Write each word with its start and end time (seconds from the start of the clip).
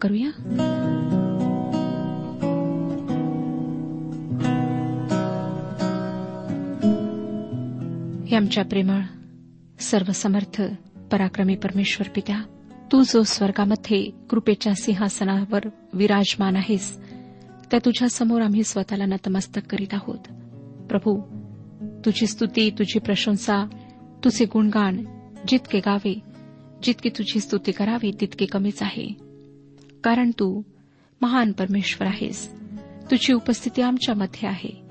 करूया? 0.00 0.30
हे 8.28 8.36
आमच्या 8.36 8.64
प्रेमळ 8.64 9.00
सर्वसमर्थ 9.78 10.62
पराक्रमी 11.12 11.54
परमेश्वर 11.54 12.10
पित्या 12.14 12.42
तू 12.92 13.02
जो 13.02 13.22
स्वर्गामध्ये 13.22 14.10
कृपेच्या 14.30 14.74
सिंहासनावर 14.74 15.60
विराजमान 15.92 16.56
आहेस 16.56 17.00
त्या 17.70 17.80
तुझ्या 17.84 18.08
समोर 18.08 18.42
आम्ही 18.42 18.64
स्वतःला 18.64 19.04
नतमस्तक 19.04 19.60
करीत 19.70 19.94
आहोत. 19.94 20.18
प्रभू 20.88 21.20
तुझी 22.04 22.26
स्तुती 22.26 22.70
तुझी 22.70 22.98
प्रशंसा 22.98 23.66
तुझे 24.24 24.44
गुणगान 24.44 25.04
जितके 25.48 25.78
गावे 25.78 26.20
जितकी 26.82 27.08
तुझी 27.08 27.40
स्तुती 27.40 27.72
करावी 27.72 28.12
तितकी 28.20 28.46
कमीच 28.46 28.82
आहे. 28.82 29.29
कारण 30.04 30.30
तू 30.30 30.62
महान 31.20 31.52
परमेश्वर 31.52 32.08
आहेस. 32.08 32.52
तुझी 33.10 33.32
उपस्थिती 33.32 33.82
आमच्यामध्ये 33.82 34.48
आहे. 34.48 34.82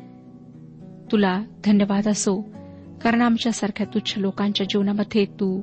तुला 1.11 1.43
धन्यवाद 1.65 2.07
असो 2.07 2.41
कारण 3.01 3.21
आमच्यासारख्या 3.21 3.87
तुच्छ 3.93 4.17
लोकांच्या 4.17 4.65
जीवनामध्ये 4.69 5.25
तू 5.25 5.61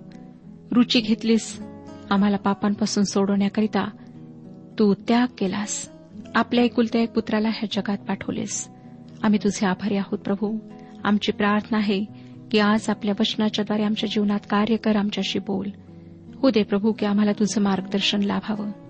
रुची 0.72 1.00
घेतलीस. 1.00 1.62
आम्हाला 2.10 2.36
पापांपासून 2.36 3.04
सोडवण्याकरिता 3.04 3.90
तू 4.78 4.94
त्याग 4.94 5.26
केलास. 5.38 5.90
आपल्या 6.34 6.64
एकुलत्या 6.64 7.00
एक 7.00 7.10
पुत्राला 7.10 7.48
ह्या 7.48 7.68
जगात 7.72 7.98
पाठवलेस. 7.98 8.68
आम्ही 9.22 9.38
तुझे 9.44 9.66
आभारी 9.66 9.96
आहोत 9.96 10.18
प्रभू. 10.18 10.58
आमची 11.04 11.32
प्रार्थना 11.32 11.78
आहे 11.78 12.04
की 12.50 12.58
आज 12.58 12.88
आपल्या 12.88 13.14
वचनाच्याद्वारे 13.20 13.82
आमच्या 13.82 14.08
जीवनात 14.12 14.40
कार्य 14.50 14.76
कर 14.76 14.96
आमच्याशी 14.96 15.38
बोल. 15.38 15.68
हो 16.42 16.50
दे 16.50 16.62
प्रभू 16.62 16.92
की 16.92 17.06
आम्हाला 17.06 17.32
तुझं 17.32 17.60
मार्गदर्शन 17.60 18.20
लाभावं. 18.20 18.85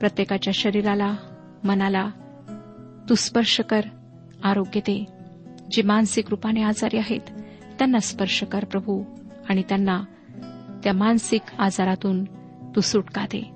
प्रत्येकाच्या 0.00 0.52
शरीराला 0.54 1.16
मनाला. 1.64 2.10
तू 3.08 3.14
स्पर्श 3.14 3.60
कर 3.60 3.80
आरोग्य 4.44 4.80
दे. 4.80 5.04
जे 5.72 5.82
मानसिक 5.82 6.24
रूपाने 6.30 6.62
आजारी 6.62 6.98
आहेत 6.98 7.20
त्यांना 7.78 7.98
स्पर्श 7.98 8.42
कर 8.42 8.64
प्रभू. 8.64 9.04
आणि 9.48 9.62
त्यांना 9.68 10.04
त्या 10.84 10.92
मानसिक 10.92 11.40
आजारातून 11.58 12.24
तू 12.76 12.80
सुटका 12.80 13.24
दे. 13.24 13.50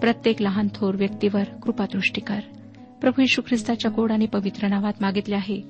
प्रत्येक 0.00 0.42
लहान 0.42 0.68
थोर 0.74 0.94
व्यक्तीवर 0.94 1.44
कृपादृष्टी 1.44 2.20
कर. 2.20 2.40
प्रभू 3.00 3.22
यशू 3.22 3.42
ख्रिस्ताच्या 3.42 3.90
गोड 3.90 4.12
आणि 4.12 4.26
पवित्र 4.26 4.68
नावात 4.68 4.92
मागितले 5.00 5.34
आहे. 5.34 5.62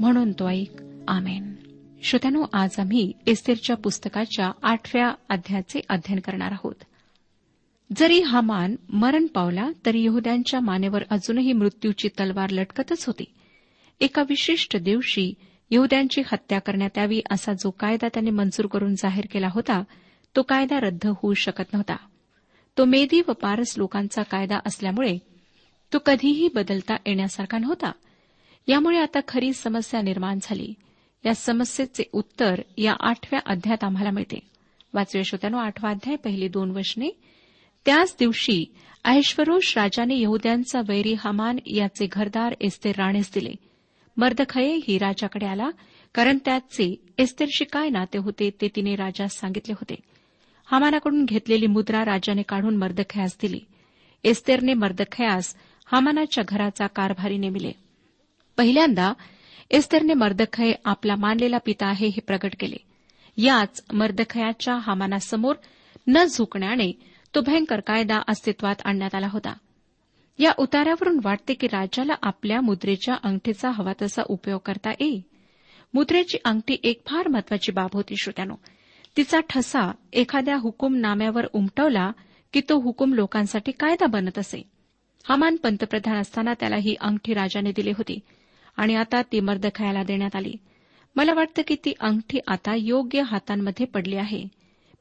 म्हणून 0.00 0.32
तो 0.32 0.48
ऐक. 0.48 0.82
आमेन. 1.08 1.54
श्रोत्यानो 2.02 2.44
आज 2.52 2.70
आम्ही 2.78 3.12
एस्तेरच्या 3.26 3.76
पुस्तकाच्या 3.76 4.50
आठव्या 4.62 5.14
अध्यायाचे 5.28 5.80
अध्ययन 5.88 6.20
करणार 6.20 6.52
आहोत. 6.52 6.74
जरी 7.96 8.20
हा 8.20 8.40
मान 8.40 8.76
मरण 8.92 9.26
पावला 9.26 9.70
तरी 9.86 10.04
यहद्यांच्या 10.04 10.60
मानेवर 10.60 11.02
अजूनही 11.10 11.52
मृत्यूची 11.52 12.08
तलवार 12.08 12.50
लटकतच 12.50 13.06
होती. 13.06 13.24
एका 14.00 14.22
विशिष्ट 14.22 14.76
दिवशी 14.76 15.34
यहद्यांची 15.70 16.22
हत्या 16.26 16.58
करण्यात 16.58 16.98
यावी 16.98 17.20
असा 17.30 17.52
जो 17.52 17.70
कायदा 17.70 18.08
त्यांनी 18.08 18.30
मंजूर 18.30 18.66
करून 18.66 18.94
जाहीर 18.94 19.24
केला 19.32 19.48
होता 19.50 19.82
तो 20.36 20.42
कायदा 20.42 20.80
रद्द 20.80 21.06
होऊ 21.06 21.34
शकत 21.34 21.72
नव्हता. 21.72 21.96
तो 22.78 22.84
मेदी 22.84 23.20
व 23.20 23.32
पारस 23.32 23.74
लोकांचा 23.78 24.22
कायदा 24.22 24.58
असल्यामुळे 24.66 25.18
तो 25.92 25.98
कधीही 25.98 26.48
बदलता 26.54 26.96
येण्यासारखा 27.06 27.58
नव्हता. 27.58 27.92
यामुळे 28.66 28.98
आता 28.98 29.18
खरी 29.28 29.52
समस्या 29.52 30.02
निर्माण 30.02 30.38
झाली. 30.42 30.74
या 31.24 31.34
समस्येचे 31.34 32.02
उत्तर 32.12 32.60
या 32.78 32.94
आठव्या 33.00 33.40
अध्यायात 33.46 33.84
आम्हाला 33.84 34.10
मिळते. 34.10 34.38
वाचवे 34.94 35.24
श्रोत्यानो 35.24 35.58
आठवा 35.58 35.90
अध्याय 35.90 36.16
पहिली 36.16 36.48
दोन 36.48 36.70
वचने. 36.70 37.10
त्याच 37.84 38.16
दिवशी 38.18 38.64
ऐश्वरोष 39.04 39.78
राजाने 39.78 40.18
यहद्यांचा 40.18 40.80
वैरी 40.88 41.14
हमान 41.18 41.58
याचे 41.66 42.06
घरदार 42.12 42.54
एस्तेर 42.60 42.94
राणेस 42.98 43.30
दिले. 43.34 43.52
मर्दखये 44.16 44.76
ही 44.88 44.98
राजाकडे 44.98 45.46
आला 45.46 45.70
कारण 46.14 46.38
त्याचे 46.44 47.04
एस्तेरशी 47.18 47.64
काय 47.64 47.88
नाते 47.88 48.18
होते 48.18 48.50
ते 48.60 48.68
तिने 48.68 48.94
राजास 48.94 49.32
सांगितले 49.32 49.72
होते. 49.72 49.94
हमानाकडून 50.66 51.24
घेतलेली 51.24 51.66
मुद्रा 51.66 52.04
राजाने 52.04 52.42
काढून 52.42 52.76
मर्दखयास 52.76 53.36
दिली. 53.42 53.60
एस्तेरने 54.24 54.74
मर्दखयास 54.74 55.56
हमानाच्या 55.86 56.44
घराचा 56.48 56.86
कारभारी 56.86 57.38
नेमिले. 57.38 57.72
पहिल्यांदा 58.56 59.12
एस्तेरने 59.70 60.14
मर्दखय 60.14 60.72
आपला 60.84 61.16
मानलेला 61.16 61.58
पिता 61.58 61.86
आहे 61.86 62.06
हे 62.06 62.20
प्रगट 62.20 62.54
केले. 62.60 62.76
याच 63.36 63.84
मर्दखयाच्या 63.92 64.74
हमानासमोर 64.74 65.54
न 66.06 66.24
झुकण्याने 66.24 67.11
तो 67.34 67.40
भयंकर 67.40 67.80
कायदा 67.80 68.20
अस्तित्वात 68.28 68.74
आणण्यात 68.84 69.14
आला 69.14 69.28
होता. 69.30 69.52
या 70.38 70.52
उतारावरून 70.58 71.20
वाटते 71.22 71.54
की 71.54 71.66
राजाला 71.66 72.12
आपल्या 72.22 72.60
मुद्रेच्या 72.60 73.14
अंगठीचा 73.22 73.70
हवा 73.70 73.92
तसा 74.02 74.22
उपयोग 74.26 74.60
करता 74.64 74.90
येईल. 74.90 75.20
मुद्रेची 75.94 76.38
अंगठी 76.44 76.76
एक 76.82 77.02
फार 77.06 77.28
महत्वाची 77.28 77.72
बाब 77.72 77.88
होती 77.92 78.14
श्रोत्यानो. 78.16 78.54
तिचा 79.16 79.40
ठसा 79.40 79.92
एखाद्या 80.12 80.56
हुकुमनाम्यावर 80.56 81.46
उमटवला 81.52 82.12
की 82.52 82.60
तो 82.68 82.80
हुकुम 82.80 83.14
लोकांसाठी 83.14 83.72
कायदा 83.72 84.06
बनत 84.06 84.38
असे. 84.38 84.62
हमान 85.28 85.56
पंतप्रधान 85.56 86.16
असताना 86.16 86.54
त्याला 86.60 86.76
ही 86.76 86.94
अंगठी 87.00 87.34
राजाने 87.34 87.72
दिली 87.76 87.90
होती 87.90 88.18
आणि 88.76 88.94
आता 88.94 89.22
ती 89.22 89.40
मर्दखयाला 89.40 90.02
देण्यात 90.02 90.36
आली. 90.36 90.54
मला 91.16 91.34
वाटतं 91.34 91.62
की 91.66 91.76
ती 91.84 91.92
अंगठी 92.00 92.38
आता 92.46 92.74
योग्य 92.78 93.22
हातांमध्ये 93.22 93.86
पडली 93.86 94.16
आहे. 94.16 94.48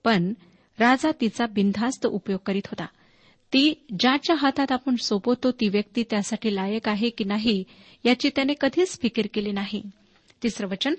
पण 0.04 0.34
राजा 0.82 1.12
तिचा 1.22 1.46
बिनधास्त 1.46 2.06
उपयोग 2.06 2.40
करीत 2.46 2.68
होता. 2.68 2.86
ती 3.54 3.86
ज्याच्या 4.00 4.36
हातात 4.40 4.72
आपण 4.72 4.96
सोपवतो 4.96 5.52
ती 5.52 5.70
व्यक्ती 5.70 6.04
त्यासाठी 6.10 6.56
लायक 6.56 6.90
आहे 6.90 7.10
की 7.10 7.24
नाही 7.24 7.64
याची 8.06 8.30
त्याने 8.30 8.54
कधीच 8.62 9.00
फिकीर 9.02 9.28
केली 9.34 9.52
नाही. 9.52 9.82
तिसरं 10.44 10.68
वचन 10.68 10.94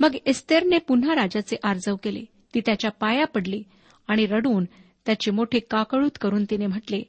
मग 0.00 0.16
इस्तेरने 0.26 0.78
पुन्हा 0.78 1.14
राजाचे 1.14 1.56
आर्जव 1.64 1.96
केले. 1.96 2.24
ती 2.54 2.60
त्याच्या 2.60 2.90
पाया 2.90 3.24
पडली 3.26 3.62
आणि 4.08 4.26
रडून 4.26 4.64
त्याची 5.06 5.30
मोठी 5.30 5.60
काकळूत 5.70 6.18
करून 6.20 6.44
तिने 6.44 6.66
म्हटले 6.66 7.02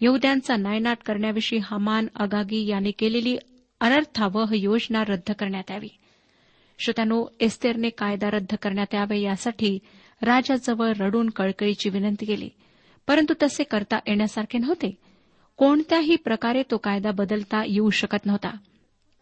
यहद्यांचा 0.00 0.56
नायनाट 0.56 0.98
करण्याविषयी 1.06 1.58
हमान 1.62 2.06
अगागी 2.16 2.66
याने 2.66 2.90
केलेली 2.90 3.36
अनर्थावह 3.80 4.52
योजना 4.52 5.02
रद्द 5.08 5.32
करण्यात 5.32 5.70
यावी. 5.70 5.88
श्रोत्यानो 6.78 7.26
एस्तेरने 7.40 7.88
कायदा 7.88 8.30
रद्द 8.30 8.54
करण्यात 8.62 8.94
यावे 8.94 9.20
यासाठी 9.20 9.78
राजाजवळ 10.22 10.92
रडून 11.00 11.30
कळकळीची 11.30 11.88
विनंती 11.88 12.26
केली. 12.26 12.48
परंतु 13.06 13.34
तसे 13.42 13.62
करता 13.62 13.96
येण्यासारखे 13.96 14.58
नव्हते. 14.58 14.98
कोणत्याही 15.56 16.16
प्रकारे 16.16 16.62
तो 16.70 16.76
कायदा 16.76 17.10
बदलता 17.10 17.62
येऊ 17.66 17.90
शकत 17.90 18.26
नव्हता. 18.26 18.50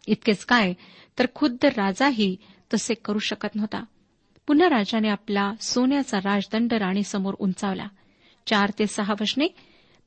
इतकेच 0.06 0.44
काय 0.44 0.74
तर 1.18 1.26
खुद्द 1.34 1.64
राजाही 1.64 2.36
तसे 2.74 2.94
करू 2.94 3.18
शकत 3.18 3.54
नव्हता. 3.54 3.84
पुन्हा 4.46 4.68
राजाने 4.68 5.08
आपला 5.08 5.52
सोन्याचा 5.60 6.18
राजदंड 6.18 6.72
राणीसमोर 6.72 7.34
उंचावला. 7.38 7.86
चार 8.46 8.70
ते 8.78 8.86
सहा 8.86 9.14
वशने 9.20 9.46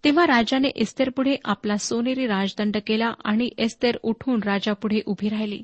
तेव्हा 0.03 0.27
राजाने 0.27 0.67
एस्तेरपुढे 0.67 1.35
आपला 1.45 1.77
सोनेरी 1.77 2.27
राजदंड 2.27 2.77
केला 2.87 3.13
आणि 3.23 3.49
एस्तेर 3.57 3.97
उठून 4.03 4.43
राजापुढे 4.43 5.01
उभी 5.05 5.29
राहिली. 5.29 5.63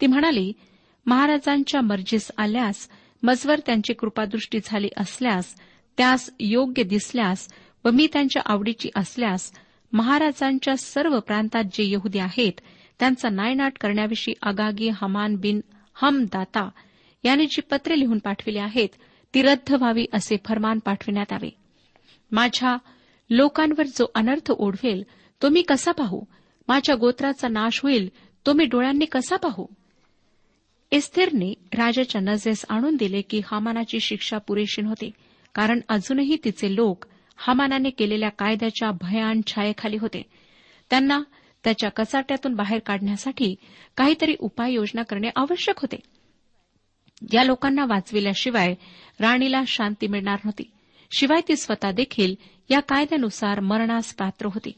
ती 0.00 0.06
म्हणाली 0.06 0.52
महाराजांच्या 1.06 1.80
मर्जीस 1.80 2.30
आल्यास 2.36 2.88
मजवर 3.22 3.60
त्यांची 3.66 3.92
कृपादृष्टी 3.92 4.58
झाली 4.64 4.88
असल्यास 4.96 5.54
त्यास 5.96 6.30
योग्य 6.40 6.82
दिसल्यास 6.82 7.48
व 7.84 7.90
मी 7.90 8.08
त्यांच्या 8.12 8.42
आवडीची 8.46 8.88
असल्यास 8.96 9.52
महाराजांच्या 9.92 10.76
सर्व 10.76 11.20
प्रांतात 11.20 11.64
जे 11.64 11.84
यहुदी 11.84 12.18
आहेत 12.18 12.60
त्यांचा 12.98 13.28
नायनाट 13.28 13.72
करण्याविषयी 13.80 14.34
आगागी 14.42 14.88
हमान 14.88 15.36
बिन 15.36 15.60
हम 15.94 16.24
दाता 16.24 16.68
याने 17.24 17.46
जी 17.46 17.60
पत्रे 17.60 18.00
लिहून 18.00 18.18
पाठविली 18.18 18.58
आहेत 18.58 18.88
ती 19.34 19.42
रद्द 19.42 19.74
व्हावी 19.74 20.06
असे 20.12 20.36
फरमान 20.44 20.78
पाठविण्यात 20.78 21.32
यावे 21.32 21.50
माझ्या 22.32 22.76
लोकांवर 23.30 23.86
जो 23.86 24.06
अनर्थ 24.14 24.50
ओढवेल 24.50 25.02
तो 25.42 25.48
मी 25.48 25.62
कसा 25.62 25.92
पाहू? 25.92 26.20
माझ्या 26.68 26.94
गोत्राचा 26.94 27.48
नाश 27.48 27.80
होईल 27.82 28.08
तो 28.46 28.52
मी 28.52 28.64
डोळ्यांनी 28.64 29.04
कसा 29.04 29.36
पाहू? 29.36 29.66
एस्थेरने 30.90 31.54
राजाच्या 31.72 32.20
नजरेस 32.20 32.64
आणून 32.68 32.96
दिले 32.96 33.22
की 33.22 33.40
हमानाची 33.46 34.00
शिक्षा 34.00 34.38
पुरेशी 34.38 34.82
नव्हती 34.82 35.10
कारण 35.54 35.80
अजूनही 35.88 36.36
तिचे 36.44 36.74
लोक 36.76 37.04
हमानाने 37.36 37.90
केलेल्या 37.90 38.28
कायद्याच्या 38.28 38.90
भयान 38.90 39.40
छायेखाली 39.46 39.96
होते. 39.96 40.22
त्यांना 40.90 41.22
त्याच्या 41.64 41.90
कचाट्यातून 41.90 42.54
बाहेर 42.54 42.78
काढण्यासाठी 42.78 43.54
काहीतरी 43.96 44.36
उपाययोजना 44.38 45.02
करणे 45.02 45.28
आवश्यक 45.36 45.78
होते. 45.78 45.96
या 47.32 47.44
लोकांना 47.44 47.84
वाचविल्याशिवाय 47.84 48.74
राणीला 49.20 49.62
शांती 49.66 50.06
मिळणार 50.06 50.34
नव्हती. 50.34 50.70
शिवाय 51.10 51.40
ती 51.48 51.56
स्वतः 51.56 51.90
देखील 51.90 52.34
या 52.70 52.80
कायद्यानुसार 52.80 53.60
मरणास 53.60 54.14
पात्र 54.14 54.46
होती. 54.46 54.72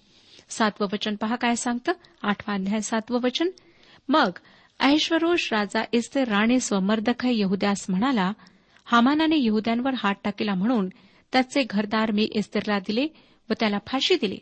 सातवं 0.49 0.89
वचन 0.93 1.17
पहा 1.17 1.37
काय 1.37 1.55
सांगतं? 1.55 1.93
आठवा 2.23 2.55
अध्याय 2.55 2.81
सातवं 2.81 3.21
वचन. 3.23 3.51
मग 4.09 4.31
ऐश्वरोष 4.83 5.53
राजा 5.53 5.83
इस्ते 5.93 6.25
राणे 6.25 6.61
स्वमर्दखय 6.61 7.13
मर्दखय 7.13 7.41
यहुद्यास 7.41 7.87
म्हणाला 7.89 8.33
हामानाने 8.85 9.37
यहुद्यांवर 9.39 9.91
हात 9.99 10.15
टाकला 10.25 10.55
म्हणून 10.55 10.89
त्याचे 11.33 11.63
घरदार 11.71 12.11
मी 12.11 12.29
इस्तेरला 12.33 12.79
दिले 12.79 13.07
व 13.51 13.53
त्याला 13.61 13.79
फाशी 13.87 14.15
दिली. 14.15 14.39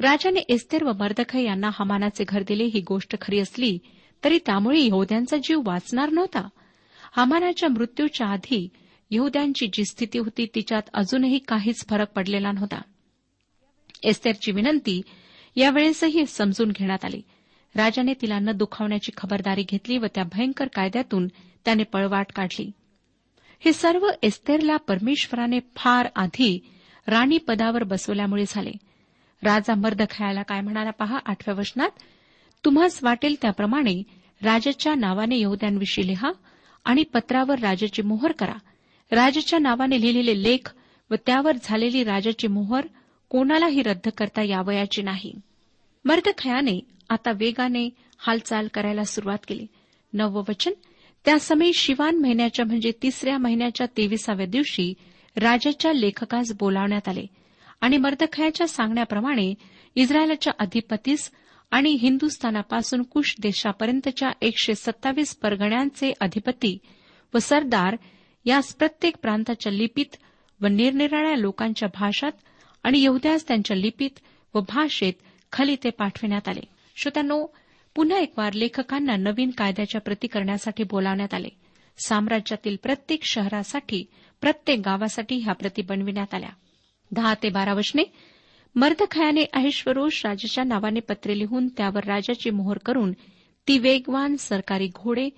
राजाने 0.00 0.40
एस्तेर 0.40 0.84
व 0.84 0.92
मर्दखय 0.92 1.42
यांना 1.42 1.70
हमानाचे 1.74 2.24
घर 2.28 2.42
दिले 2.48 2.64
ही 2.64 2.80
गोष्ट 2.80 3.20
खरी 3.20 3.38
असली 3.38 3.78
तरी 4.24 4.38
त्यामुळे 4.46 4.80
यहद्यांचा 4.80 5.36
जीव 5.36 5.60
वाचणार 5.64 6.10
नव्हता. 6.10 6.48
हमानाच्या 7.16 7.68
मृत्यूच्या 7.68 8.26
आधी 8.26 8.68
यहद्यांची 9.10 9.66
जी 9.72 9.84
स्थिती 9.84 10.18
होती 10.18 10.46
तिच्यात 10.54 10.82
अजूनही 10.94 11.38
काहीच 11.38 11.86
फरक 11.90 12.12
पडलेला 12.12 12.52
नव्हता. 12.52 12.82
एस्तेरची 14.02 14.52
विनंती 14.52 15.00
यावेळेसही 15.56 16.26
समजून 16.26 16.68
घेण्यात 16.68 17.04
आली. 17.04 17.22
राजाने 17.76 18.12
तिला 18.22 18.38
न 18.38 18.50
दुखावण्याची 18.50 19.12
खबरदारी 19.16 19.62
घेतली 19.62 19.98
व 19.98 20.06
त्या 20.14 20.24
भयंकर 20.24 20.68
कायद्यातून 20.68 21.28
त्याने 21.64 21.82
पळवाट 21.82 22.26
काढली. 22.34 22.70
हे 23.60 23.72
सर्व 23.72 24.08
एस्तेरला 24.22 24.76
परमेश्वराने 24.76 25.58
फार 25.76 26.08
आधी 26.16 26.70
राणी 27.06 27.38
पदावर 27.38 27.82
बसवल्यामुळे 27.82 28.44
झाले. 28.48 28.70
राजा 29.42 29.74
मर्द 29.74 30.02
खायला 30.10 30.42
काय 30.42 30.60
म्हणाला 30.60 30.90
पहा? 30.90 31.18
आठव्या 31.26 31.54
वचनात 31.54 31.90
तुम्हास 32.64 33.04
वाटेल 33.04 33.34
त्याप्रमाणे 33.42 34.02
राजाच्या 34.42 34.94
नावाने 34.94 35.40
यहद्यांविषयी 35.40 36.06
लिहा 36.06 36.32
आणि 36.84 37.02
पत्रावर 37.02 37.58
राजाची 37.58 38.02
मोहर 38.02 38.32
करा. 38.32 38.54
राजाच्या 39.10 39.58
नावाने 39.58 40.00
लिहिलेले 40.00 40.42
लेख 40.42 40.74
व 41.10 41.14
त्यावर 41.26 41.52
झालेली 41.62 42.04
राजाची 42.04 42.46
मोहर 42.46 42.86
कोणालाही 43.28 43.82
रद्द 43.82 44.08
करता 44.18 44.42
यावयाची 44.42 45.02
नाही. 45.02 45.34
मर्दखयाने 46.04 46.78
आता 47.08 47.30
वेगाने 47.30 47.88
हालचाल 48.18 48.68
करायला 48.68 49.04
सुरुवात 49.04 49.38
केली. 49.48 49.66
नववं 50.12 50.42
वचन 50.48 50.72
त्या 51.24 51.38
समय 51.38 51.70
शिवान 51.72 52.16
महिन्याच्या 52.16 52.64
म्हणजे 52.64 52.90
तिसऱ्या 53.02 53.38
महिन्याच्या 53.38 53.86
तेविसाव्या 53.96 54.46
दिवशी 54.46 54.92
राजाच्या 55.36 55.92
लेखकास 55.92 56.52
बोलावण्यात 56.58 57.08
आले 57.08 57.26
आणि 57.80 57.96
मर्दखयाच्या 57.96 58.68
सांगण्याप्रमाणे 58.68 59.54
इस्रायलाच्या 59.96 60.52
अधिपतीस 60.58 61.30
आणि 61.70 61.90
हिंदुस्थानापासून 61.90 63.02
कुश 63.02 63.34
देशापर्यंतच्या 63.38 64.30
एकशे 64.40 64.74
सत्तावीस 64.74 65.36
परगण्यांचे 65.36 66.12
अधिपती 66.20 66.78
व 67.34 67.38
सरदार 67.38 67.96
यास 68.44 68.74
प्रत्येक 68.74 69.16
प्रांताच्या 69.22 69.72
लिपीत 69.72 70.16
व 70.60 70.66
निरनिराळ्या 70.66 71.36
लोकांच्या 71.36 71.88
भाषात 71.94 72.32
आणि 72.82 73.02
यहद्यास 73.02 73.48
त्यांच्या 73.48 73.76
लिपीत 73.76 74.18
व 74.54 74.60
भाषेत 74.60 75.12
खलिते 75.52 75.90
पाठविण्यात 75.90 76.48
आले. 76.48 76.60
श्रोत्यांनो 76.96 77.46
पुन्हा 77.94 78.18
एक 78.18 78.32
वार 78.38 78.52
लेखकांना 78.52 79.16
नवीन 79.16 79.50
कायद्याच्या 79.50 80.00
प्रती 80.00 80.26
करण्यासाठी 80.26 80.82
बोलावण्यात 80.82 81.34
आले. 81.34 81.48
साम्राज्यातील 82.06 82.76
प्रत्येक 82.82 83.24
शहरासाठी 83.24 84.04
प्रत्येक 84.40 84.78
गावासाठी 84.78 85.36
ह्या 85.36 85.54
प्रती 85.54 85.82
बनविण्यात 85.82 86.34
आल्या. 86.34 86.48
दहा 87.10 87.34
ते 87.34 87.48
बारा 87.48 87.74
वचने 87.74 88.02
मर्दखयाने 88.74 89.44
अहिश्वरोष 89.52 90.26
राजाच्या 90.26 90.64
नावाने 90.64 91.00
पत्रे 91.00 91.38
लिहून 91.38 91.68
त्यावर 91.68 92.04
राजाची 92.04 92.50
मोहर 92.50 92.78
करून 92.78 93.12
ती 93.68 93.78
वेगवान 93.78 94.36
सरकारी 94.36 94.88
घोडे 94.96 95.28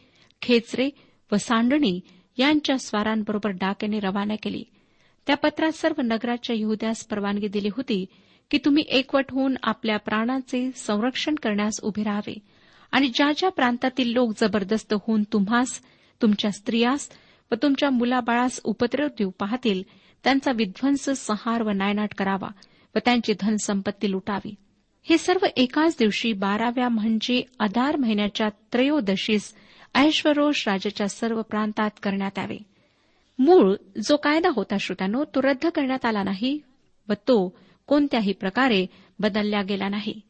खेचरे 0.42 0.90
व 1.32 1.36
सांडणी 1.36 2.00
यांच्या 2.36 2.78
स्वारांबरोबर 2.78 3.50
डाकेने 3.50 3.98
रवाना 3.98 4.34
केली. 4.42 4.64
त्या 5.26 5.36
पत्रात 5.36 5.72
सर्व 5.72 6.00
नगराच्या 6.02 6.56
यहद्यास 6.58 7.04
परवानगी 7.04 7.48
दिली 7.48 7.68
होती. 7.68 8.06
की 8.50 8.58
तुम्ही 8.58 8.84
एकवट 8.88 9.24
होऊन 9.30 9.54
आपल्या 9.62 9.96
प्राणाचे 9.96 10.70
संरक्षण 10.72 11.34
करण्यास 11.34 11.80
उभे 11.82 12.02
राहावे. 12.02 12.38
आणि 12.92 13.08
ज्या 13.14 13.32
ज्या 13.36 13.50
प्रांतातील 13.50 14.12
लोक 14.12 14.32
जबरदस्त 14.40 14.94
होऊन 14.94 15.22
तुम्हास 15.22 15.80
तुमच्या 16.22 16.50
स्त्रियास 16.50 17.08
व 17.52 17.54
तुमच्या 17.62 17.90
मुलाबाळास 17.90 18.60
उपद्रव 18.64 19.06
देऊ 19.06 19.30
पाहतील 19.30 19.82
त्यांचा 20.24 20.52
विध्वंस 20.52 21.08
संहार 21.08 21.62
व 21.62 21.70
नायनाट 21.70 22.14
करावा 22.14 22.48
व 22.94 22.98
त्यांची 23.04 23.32
धनसंपत्ती 23.40 24.10
लुटावी. 24.10 24.54
हे 25.02 25.18
सर्व 25.18 25.46
एकाच 25.56 25.96
दिवशी 25.98 26.32
बाराव्या 26.32 26.88
म्हणजे 26.88 27.42
अदार 27.58 27.96
महिन्याच्या 27.96 28.48
त्रयोदशीस 28.72 29.54
ऐश्वरोष 29.94 30.68
राजाच्या 30.68 31.08
सर्व 31.08 31.42
प्रांतात 31.42 31.90
करण्यात 32.02 32.38
यावे. 32.38 32.58
मूळ 33.38 33.74
जो 34.08 34.16
कायदा 34.16 34.48
होता 34.54 34.76
श्रोत्यानो 34.78 35.24
तो 35.24 35.42
रद्द 35.42 35.66
करण्यात 35.66 36.04
आला 36.04 36.22
नाही 36.22 36.60
व 37.08 37.12
तो 37.12 37.56
कोणत्याही 37.86 38.32
प्रकारे 38.32 38.86
बदलला 39.18 39.62
गेला 39.62 39.88
नाही. 39.88 40.20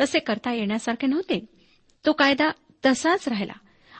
तसे 0.00 0.18
करता 0.18 0.52
येण्यासारखे 0.52 1.06
नव्हते. 1.06 1.46
तो 2.06 2.12
कायदा 2.12 2.50
तसाच 2.86 3.28
राहिला. 3.28 3.52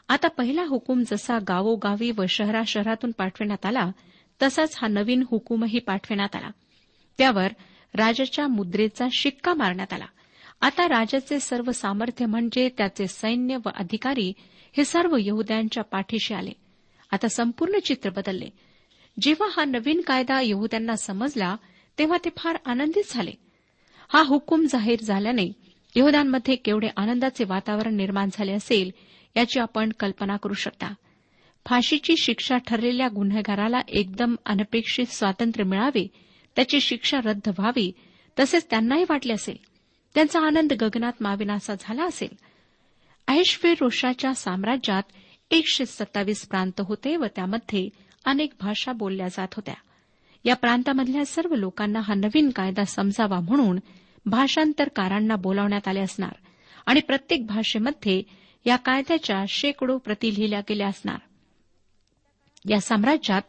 आता 0.08 0.28
पहिला 0.28 0.64
हुकूम 0.64 1.02
जसा 1.06 1.38
गावोगावी 1.48 2.10
व 2.10 2.25
शहरा 2.28 2.62
शहरातून 2.66 3.10
पाठविण्यात 3.10 3.66
आला 3.66 3.90
तसाच 4.42 4.75
हा 4.76 4.88
नवीन 4.88 5.25
हुकूमही 5.30 5.78
पाठविण्यात 5.78 6.36
आला. 6.36 6.50
त्यावर 7.18 7.48
राजाच्या 7.94 8.48
मुद्रेचा 8.48 9.06
शिक्का 9.12 9.54
मारण्यात 9.54 9.92
आला. 9.92 10.06
आता 10.60 10.88
राजाचे 10.88 11.40
सर्व 11.40 11.72
सामर्थ्य 11.72 12.26
म्हणजे 12.26 12.68
त्याचे 12.68 13.06
सैन्य 13.06 13.56
व 13.56 13.68
अधिकारी 13.76 14.32
हे 14.76 14.84
सर्व 14.84 15.16
यहद्यांच्या 15.20 15.84
पाठीशी 15.84 16.34
आले. 16.34 16.52
आता 17.10 17.28
संपूर्ण 17.28 17.78
चित्र 17.78 18.10
बदलले. 18.10 18.48
जेव्हा 19.20 19.48
हा 19.56 19.64
नवीन 19.64 20.00
कायदा 20.00 20.40
यहद्यांना 20.40 20.96
समजला 20.96 21.56
तेव्हा 21.98 22.18
ते 22.24 22.28
फार 22.36 22.58
आनंदित 22.64 23.02
झाले. 23.10 23.30
हा 24.08 24.22
हुकूम 24.22 24.66
जाहीर 24.70 25.00
झाल्याने 25.00 25.52
यहद्यांमध्ये 25.96 26.56
केवढे 26.56 26.88
आनंदाचे 26.96 27.44
वातावरण 27.44 27.96
निर्माण 27.96 28.28
झाले 28.32 28.52
असेल 28.52 28.90
याची 29.36 29.60
आपण 29.60 29.92
कल्पना 30.00 30.36
करू 30.36 30.54
शकता. 30.54 30.94
फाशीची 31.66 32.14
शिक्षा 32.16 32.56
ठरलेल्या 32.56 33.08
गुन्हेगाराला 33.08 33.80
एकदम 33.88 34.34
अनपेक्षित 34.46 35.06
स्वातंत्र्य 35.06 35.64
मिळावे 35.64 36.06
त्याची 36.56 36.80
शिक्षा 36.80 37.18
रद्द 37.24 37.48
व्हावी 37.48 37.92
तसेच 38.38 38.66
त्यांनाही 38.70 39.04
वाटले 39.08 39.32
असेल. 39.32 39.56
त्यांचा 40.14 40.40
आनंद 40.40 40.72
गगनात 40.72 41.12
माविनासा 41.20 41.74
झाला 41.80 42.04
असेल. 42.04 42.34
रोषाच्या 43.80 44.34
साम्राज्यात 44.34 45.02
एकशे 45.50 45.86
सत्तावीस 45.86 46.48
प्रांत 46.48 46.80
होते 46.80 47.16
व 47.16 47.24
त्यामध्ये 47.36 47.88
अनेक 48.24 48.52
भाषा 48.60 48.92
बोलल्या 48.92 49.28
जात 49.28 49.48
होत्या. 49.52 49.74
या 50.46 50.56
प्रांतामधल्या 50.56 51.24
सर्व 51.24 51.54
लोकांना 51.54 52.00
हा 52.00 52.14
नवीन 52.14 52.50
कायदा 52.50 52.84
समजावा 52.84 53.40
म्हणून 53.40 53.78
भाषांतरकारांना 54.26 55.36
बोलावण्यात 55.36 55.88
आले 55.88 56.00
असणार 56.00 56.32
आणि 56.86 57.00
प्रत्येक 57.00 57.46
भाषेमध्ये 57.46 58.22
या 58.66 58.76
कायद्याच्या 58.76 59.44
शेकडो 59.48 59.98
प्रती 59.98 60.34
लिहिल्या 60.34 60.60
गेल्या 60.60 60.86
असणार. 60.86 61.18
या 62.68 62.80
साम्राज्यात 62.80 63.42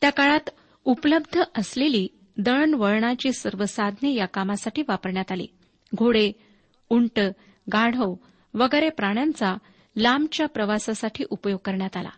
त्या 0.00 0.10
काळात 0.10 0.50
उपलब्ध 0.84 1.42
असलेली 1.56 2.08
दळणवळणाची 2.36 3.32
सर्व 3.32 3.64
साधने 3.64 4.14
या 4.14 4.26
कामासाठी 4.26 4.82
वापरण्यात 4.88 5.32
आली. 5.32 5.46
घोडे 5.94 6.32
उंट 6.90 7.20
गाढव 7.72 8.14
वगैरे 8.54 8.88
प्राण्यांचा 8.88 9.56
लांबच्या 9.96 10.46
प्रवासासाठी 10.46 11.24
उपयोग 11.30 11.58
करण्यात 11.64 11.96
आला. 11.96 12.10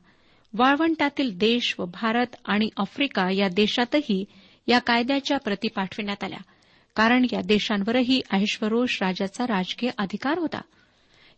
वाळवंटातील 0.53 1.39
देश 1.39 1.75
व 1.79 1.85
भारत 1.85 2.27
आणि 2.45 2.69
आफ्रिका 2.77 3.31
या 3.31 3.49
देशातही 3.49 4.25
या 4.67 4.79
कायद्याच्या 4.79 5.39
प्रती 5.39 5.69
पाठविण्यात 5.69 6.25
आल्या. 6.25 6.39
कारण 6.97 7.27
या 7.33 7.41
देशांवरही 7.45 8.23
ऐश्वरोष 8.33 9.03
राजाचा 9.03 9.45
राजकीय 9.45 9.91
अधिकार 9.99 10.39
होता. 10.39 10.61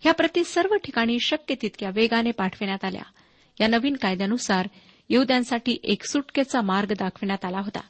या 0.07 0.13
प्रती 0.13 0.45
सर्व 0.45 0.77
ठिकाणी 0.77 1.21
शक्य 1.21 1.55
तितक्या 1.63 1.91
वेगाने 1.95 2.31
पाठविण्यात 2.31 2.85
आल्या. 2.85 3.03
या 3.61 3.67
नवीन 3.67 3.97
कायद्यानुसार 3.97 4.69
येऊद्यांसाठी 5.09 5.77
एक 5.83 6.05
सुटकेचा 6.05 6.61
मार्ग 6.61 6.93
दाखविण्यात 6.93 7.45
आला 7.45 7.59
होता. 7.59 7.81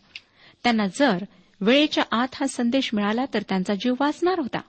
त्यांना 0.63 0.87
जर 0.87 1.25
वेळेच्या 1.61 2.05
आत 2.11 2.29
हा 2.35 2.47
संदेश 2.47 2.91
मिळाला 2.93 3.25
तर 3.35 3.43
त्यांचा 3.43 3.75
जीव 3.75 3.95
वाचणार 4.01 4.39
होता. 4.39 4.61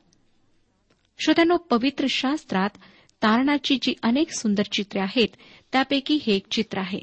श्रोत्यानो 1.20 1.58
पवित्र 1.58 2.06
शास्त्रात 2.10 2.70
तारणाची 3.24 3.78
जी 3.82 3.94
अनेक 4.04 4.32
सुंदर 4.32 4.64
चित्रे 4.64 5.02
आहेत 5.02 5.28
त्यापैकी 5.74 6.20
हे 6.28 6.36
एक 6.36 6.48
चित्र 6.52 6.78
आहे. 6.78 7.00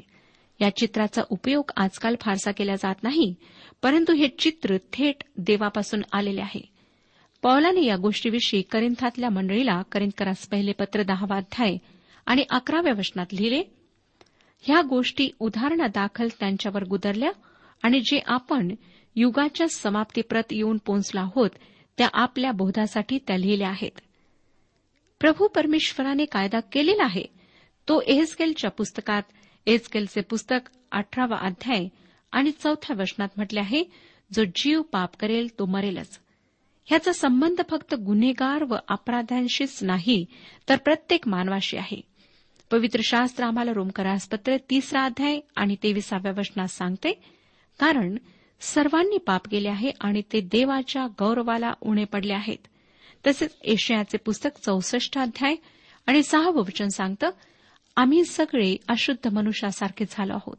या 0.61 0.77
चित्राचा 0.77 1.23
उपयोग 1.31 1.71
आजकाल 1.77 2.15
फारसा 2.21 2.51
केला 2.51 2.75
जात 2.75 2.95
नाही 3.03 3.35
परंतु 3.83 4.13
हे 4.13 4.29
चित्र 4.29 4.77
थेट 4.93 5.25
देवापासून 5.37 6.03
आलेले 6.13 6.41
आहे. 6.41 6.69
पौलाने 7.43 7.85
या 7.85 7.97
गोष्टीविषयी 7.97 8.63
करिंथातल्या 8.63 9.31
मंडळीला 9.31 9.83
करिंदकरास 9.83 10.47
पहिले 10.47 10.73
पत्र 10.73 11.03
दहावा 11.03 11.37
अध्याय 11.37 11.77
आणि 12.27 12.45
अकराव्या 12.51 12.93
वचनात 12.99 13.27
लिहिले 13.33 13.63
ह्या 14.61 14.83
गोष्टी 14.83 15.31
उदाहरणादाखल 15.39 16.29
त्यांच्यावर 16.41 16.85
गुदरल्या 16.85 17.31
आणि 17.83 18.01
जे 18.01 18.21
आपण 18.27 18.75
युगाच्या 19.17 19.69
समाप्तीप्रत 19.69 20.43
येऊन 20.51 20.79
पोहोचलो 20.87 21.21
आहोत 21.21 21.51
त्या 21.99 22.09
आपल्या 22.13 22.53
बोधासाठी 22.53 23.19
त्या 23.27 23.37
लिहिल्या 23.37 23.69
आहेत. 23.69 24.01
प्रभू 25.21 25.49
परमेश्वराने 25.49 26.25
कायदा 26.25 26.61
केलेला 26.61 27.05
आहे 27.05 27.40
तो 27.91 28.03
एहस्केलच्या 28.07 28.71
पुस्तकात 28.71 29.23
एहस्केलचे 29.67 30.21
पुस्तक 30.21 30.71
अठरावा 30.93 31.37
अध्याय 31.37 31.89
आणि 32.33 32.51
चौथ्या 32.51 32.97
वचनात 33.01 33.29
म्हटले 33.37 33.61
आहे 33.61 33.85
जो 34.33 34.45
जीव 34.45 34.83
पाप 34.83 35.11
करेल 35.21 35.59
तो 35.59 35.65
मरेलच. 35.65 36.21
ह्याचा 36.87 37.13
संबंध 37.13 37.61
फक्त 37.71 37.95
गुन्हेगार 37.95 38.65
व 38.65 38.77
अपराध्यांशीच 38.89 39.79
नाही 39.83 40.27
तर 40.69 40.77
प्रत्येक 40.77 41.29
मानवाशी 41.29 41.77
आहे. 41.77 42.01
पवित्र 42.71 43.01
शास्त्र 43.05 43.45
आम्हाला 43.45 43.73
रोमकरासपत्र 43.73 44.57
तिसरा 44.71 45.05
अध्याय 45.05 45.41
आणि 45.57 45.77
तेविसाव्या 45.83 46.33
वचनात 46.37 46.69
सांगते 46.69 47.13
कारण 47.81 48.17
सर्वांनी 48.61 49.19
पाप 49.19 49.49
केले 49.49 49.69
आहे 49.69 49.91
आणि 50.01 50.23
ते 50.33 50.41
देवाच्या 50.41 51.07
गौरवाला 51.07 51.73
उणे 51.81 52.05
पडले 52.05 52.33
आहेत. 52.33 52.67
तसेच 53.27 53.57
एशियाचे 53.65 54.19
पुस्तक 54.19 54.51
चौसष्ट 54.63 55.19
अध्याय 55.19 55.57
आणि 56.07 56.23
सहावं 56.23 56.61
वचन 56.61 56.89
सांगतं 56.89 57.31
आम्ही 57.97 58.25
सगळे 58.25 58.77
अशुद्ध 58.89 59.29
मनुष्यासारखे 59.29 60.05
झालो 60.11 60.33
आहोत. 60.33 60.57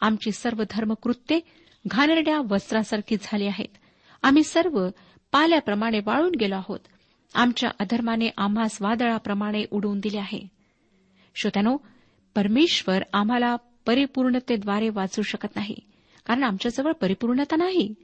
आमची 0.00 0.32
सर्व 0.32 0.62
धर्मकृत्ये 0.70 1.40
घाणेरड्या 1.86 2.40
वस्त्रासारखी 2.50 3.16
झाली 3.22 3.46
आहेत. 3.46 3.76
आम्ही 4.22 4.42
सर्व 4.42 4.88
पाल्याप्रमाणे 5.32 6.00
वाळून 6.06 6.34
गेलो 6.34 6.54
आहोत. 6.54 6.80
आमच्या 7.34 7.70
अधर्माने 7.78 8.28
आम्हास 8.36 8.82
वादळाप्रमाणे 8.82 9.64
उडवून 9.70 10.00
दिले 10.00 10.18
आहे. 10.18 10.40
श्रोत्यानो 11.34 11.76
परमेश्वर 12.34 13.02
आम्हाला 13.12 13.56
परिपूर्णतेद्वारे 13.86 14.88
वाचू 14.88 15.22
शकत 15.22 15.56
नाही 15.56 15.76
कारण 16.26 16.42
आमच्याजवळ 16.42 16.92
परिपूर्णता 16.92 17.56
नाही. 17.56 17.94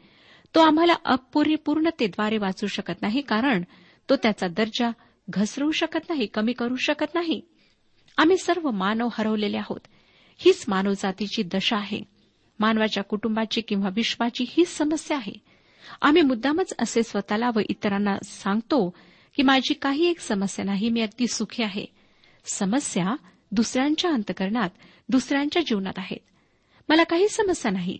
तो 0.54 0.60
आम्हाला 0.60 0.94
अपरिपूर्णतेद्वारे 1.04 2.38
वाचू 2.38 2.66
शकत 2.66 3.02
नाही 3.02 3.20
कारण 3.20 3.62
तो 4.10 4.16
त्याचा 4.16 4.48
दर्जा 4.48 4.90
घसरू 5.30 5.70
शकत 5.70 6.08
नाही 6.08 6.26
कमी 6.26 6.52
करू 6.52 6.76
शकत 6.76 7.14
नाही. 7.14 7.40
आम्ही 8.16 8.36
सर्व 8.36 8.70
मानव 8.70 9.08
हरवलेले 9.12 9.56
आहोत. 9.56 9.80
हीच 10.38 10.64
मानवजातीची 10.68 11.42
दशा 11.42 11.76
आहे. 11.76 12.00
मानवाच्या 12.58 13.02
कुटुंबाची 13.02 13.60
किंवा 13.60 13.88
विश्वाची 13.94 14.44
हीच 14.48 14.68
समस्या 14.68 15.16
आहे. 15.16 15.32
आम्ही 16.02 16.22
मुद्दामच 16.22 16.74
असे 16.78 17.02
स्वतःला 17.02 17.50
व 17.56 17.60
इतरांना 17.68 18.16
सांगतो 18.24 18.94
की 19.36 19.42
माझी 19.42 19.74
काही 19.74 20.06
एक 20.06 20.20
समस्या 20.20 20.64
नाही 20.64 20.88
मी 20.88 21.00
अगदी 21.00 21.26
सुखी 21.26 21.62
आहे. 21.62 21.86
समस्या 22.44 23.16
दुसऱ्यांच्या 23.52 24.12
अंतकरणात 24.12 24.70
दुसऱ्यांच्या 25.08 25.62
जीवनात 25.62 25.92
आहेत. 25.96 26.18
मला 26.88 27.04
काही 27.04 27.28
समस्या 27.28 27.72
नाही. 27.72 27.98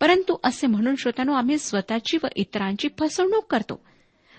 परंतु 0.00 0.36
असे 0.44 0.66
म्हणून 0.66 0.94
श्रोत्यानो 0.96 1.32
आम्ही 1.32 1.58
स्वतःची 1.58 2.18
व 2.22 2.26
इतरांची 2.36 2.88
फसवणूक 2.98 3.46
करतो. 3.50 3.84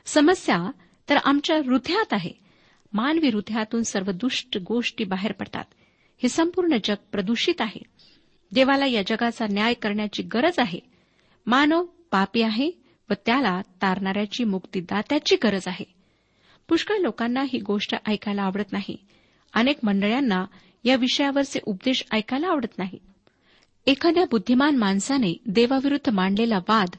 समस्या 0.06 0.71
तर 1.10 1.17
आमच्या 1.17 1.58
हृदयात 1.58 2.13
आहे. 2.13 2.44
मानवी 2.93 3.28
हृदयातून 3.28 3.84
सर्व 3.84 4.12
दुष्ट 4.12 4.58
गोष्टी 4.58 5.04
बाहेर 5.04 5.32
पडतात. 5.32 5.63
हे 6.24 6.30
संपूर्ण 6.30 6.78
जग 6.84 6.95
प्रदूषित 7.12 7.62
आहे. 7.62 7.82
देवाला 8.52 8.86
या 8.86 9.02
जगाचा 9.08 9.45
न्याय 9.50 9.74
करण्याची 9.74 10.24
गरज 10.24 10.54
आहे. 10.58 10.80
मानव 11.45 11.86
पापी 12.12 12.41
आहे 12.41 12.71
व 13.10 13.13
त्याला 13.26 13.62
तारणाऱ्याची 13.62 14.43
मुक्तीदात्याची 14.43 15.36
गरज 15.36 15.67
आहे. 15.67 15.86
पुष्कळ 16.67 16.95
लोकांना 16.95 17.43
ही 17.43 17.60
गोष्ट 17.60 17.95
ऐकायला 18.08 18.41
आवडत 18.41 18.71
नाही. 18.71 18.98
अनेक 19.54 19.78
मंडळांना 19.84 20.45
या 20.84 20.95
विषयावरचे 20.95 21.60
उपदेश 21.65 22.04
ऐकायला 22.12 22.48
आवडत 22.48 22.78
नाही. 22.78 22.98
एखाद्या 23.88 24.26
बुद्धिमान 24.32 24.76
माणसाने 24.76 25.34
देवाविरुद्ध 25.45 26.10
मांडलेला 26.10 26.58
वाद 26.58 26.89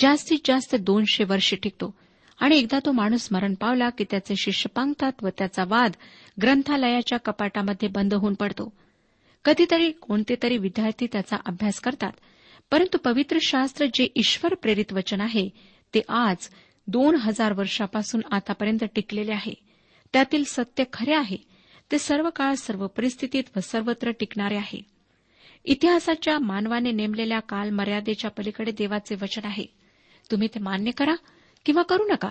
जास्तीत 0.00 0.38
जास्त 0.44 0.74
दोनशे 0.74 1.24
वर्षे 1.24 1.56
टिकतो. 1.56 1.94
आणि 2.38 2.58
एकदा 2.58 2.78
तो 2.78 2.92
माणूस 2.92 3.28
मरण 3.30 3.54
पावला 3.54 3.90
की 3.90 4.04
त्याचे 4.10 4.34
शिष्य 4.36 4.68
पांगतात 4.74 5.12
व 5.22 5.28
त्याचा 5.38 5.64
वाद 5.66 5.92
ग्रंथालयाच्या 6.42 7.18
कपाटामध्ये 7.18 7.88
बंद 7.88 8.14
होऊन 8.14 8.34
पडतो. 8.34 8.72
कधीतरी 9.44 9.90
कोणते 9.90 10.34
तरी 10.42 10.56
विद्यार्थी 10.58 11.06
त्याचा 11.12 11.36
अभ्यास 11.46 11.80
करतात. 11.80 12.12
परंतु 12.70 12.98
पवित्र 12.98 13.38
शास्त्र 13.42 13.86
जे 13.94 14.08
ईश्वर 14.16 14.54
प्रेरित 14.54 14.92
वचन 14.92 15.20
आहे 15.20 15.48
ते 15.94 16.00
आज 16.08 16.50
दोन 16.86 17.14
हजार 17.14 17.52
वर्षापासून 17.52 18.20
आतापर्यंत 18.30 18.84
टिकलेले 18.94 19.32
आहे. 19.32 19.54
त्यातील 20.12 20.44
सत्य 20.46 20.84
खरे 20.92 21.14
आहे. 21.14 21.36
ते 21.92 21.98
सर्व 21.98 22.30
काळ 22.30 22.54
सर्व 22.54 22.86
परिस्थितीत 22.86 23.44
व 23.56 23.60
सर्वत्र 23.60 24.10
टिकणारे 24.10 24.56
आहे. 24.56 24.82
इतिहासाच्या 25.64 26.38
मानवाने 26.38 26.90
नेमलेल्या 26.90 27.40
काल 27.40 27.70
मर्यादेच्या 27.70 28.30
पलीकडे 28.30 28.70
देवाचे 28.70 29.14
वचन 29.14 29.44
आहे. 29.44 29.64
तुम्ही 30.30 30.48
ते 30.48 30.58
मान्य 30.58 30.90
करा. 30.90 31.14
किंवा 31.66 31.82
करू 31.82 32.04
नका. 32.04 32.30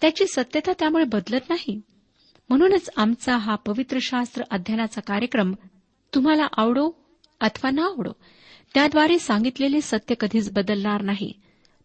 त्याची 0.00 0.26
सत्यता 0.26 0.72
त्यामुळे 0.78 1.04
बदलत 1.04 1.40
नाही. 1.48 1.80
म्हणूनच 2.48 2.90
आमचा 2.96 3.36
हा 3.36 3.54
पवित्र 3.54 3.98
शास्त्र 4.02 4.42
अध्ययनाचा 4.50 5.00
कार्यक्रम 5.00 5.54
तुम्हाला 6.14 6.46
आवडो 6.56 6.90
अथवा 7.40 7.70
ना 7.70 7.82
आवडो 7.82 8.12
त्याद्वारे 8.74 9.18
सांगितलेले 9.18 9.80
सत्य 9.80 10.14
कधीच 10.20 10.52
बदलणार 10.52 11.02
नाही. 11.02 11.32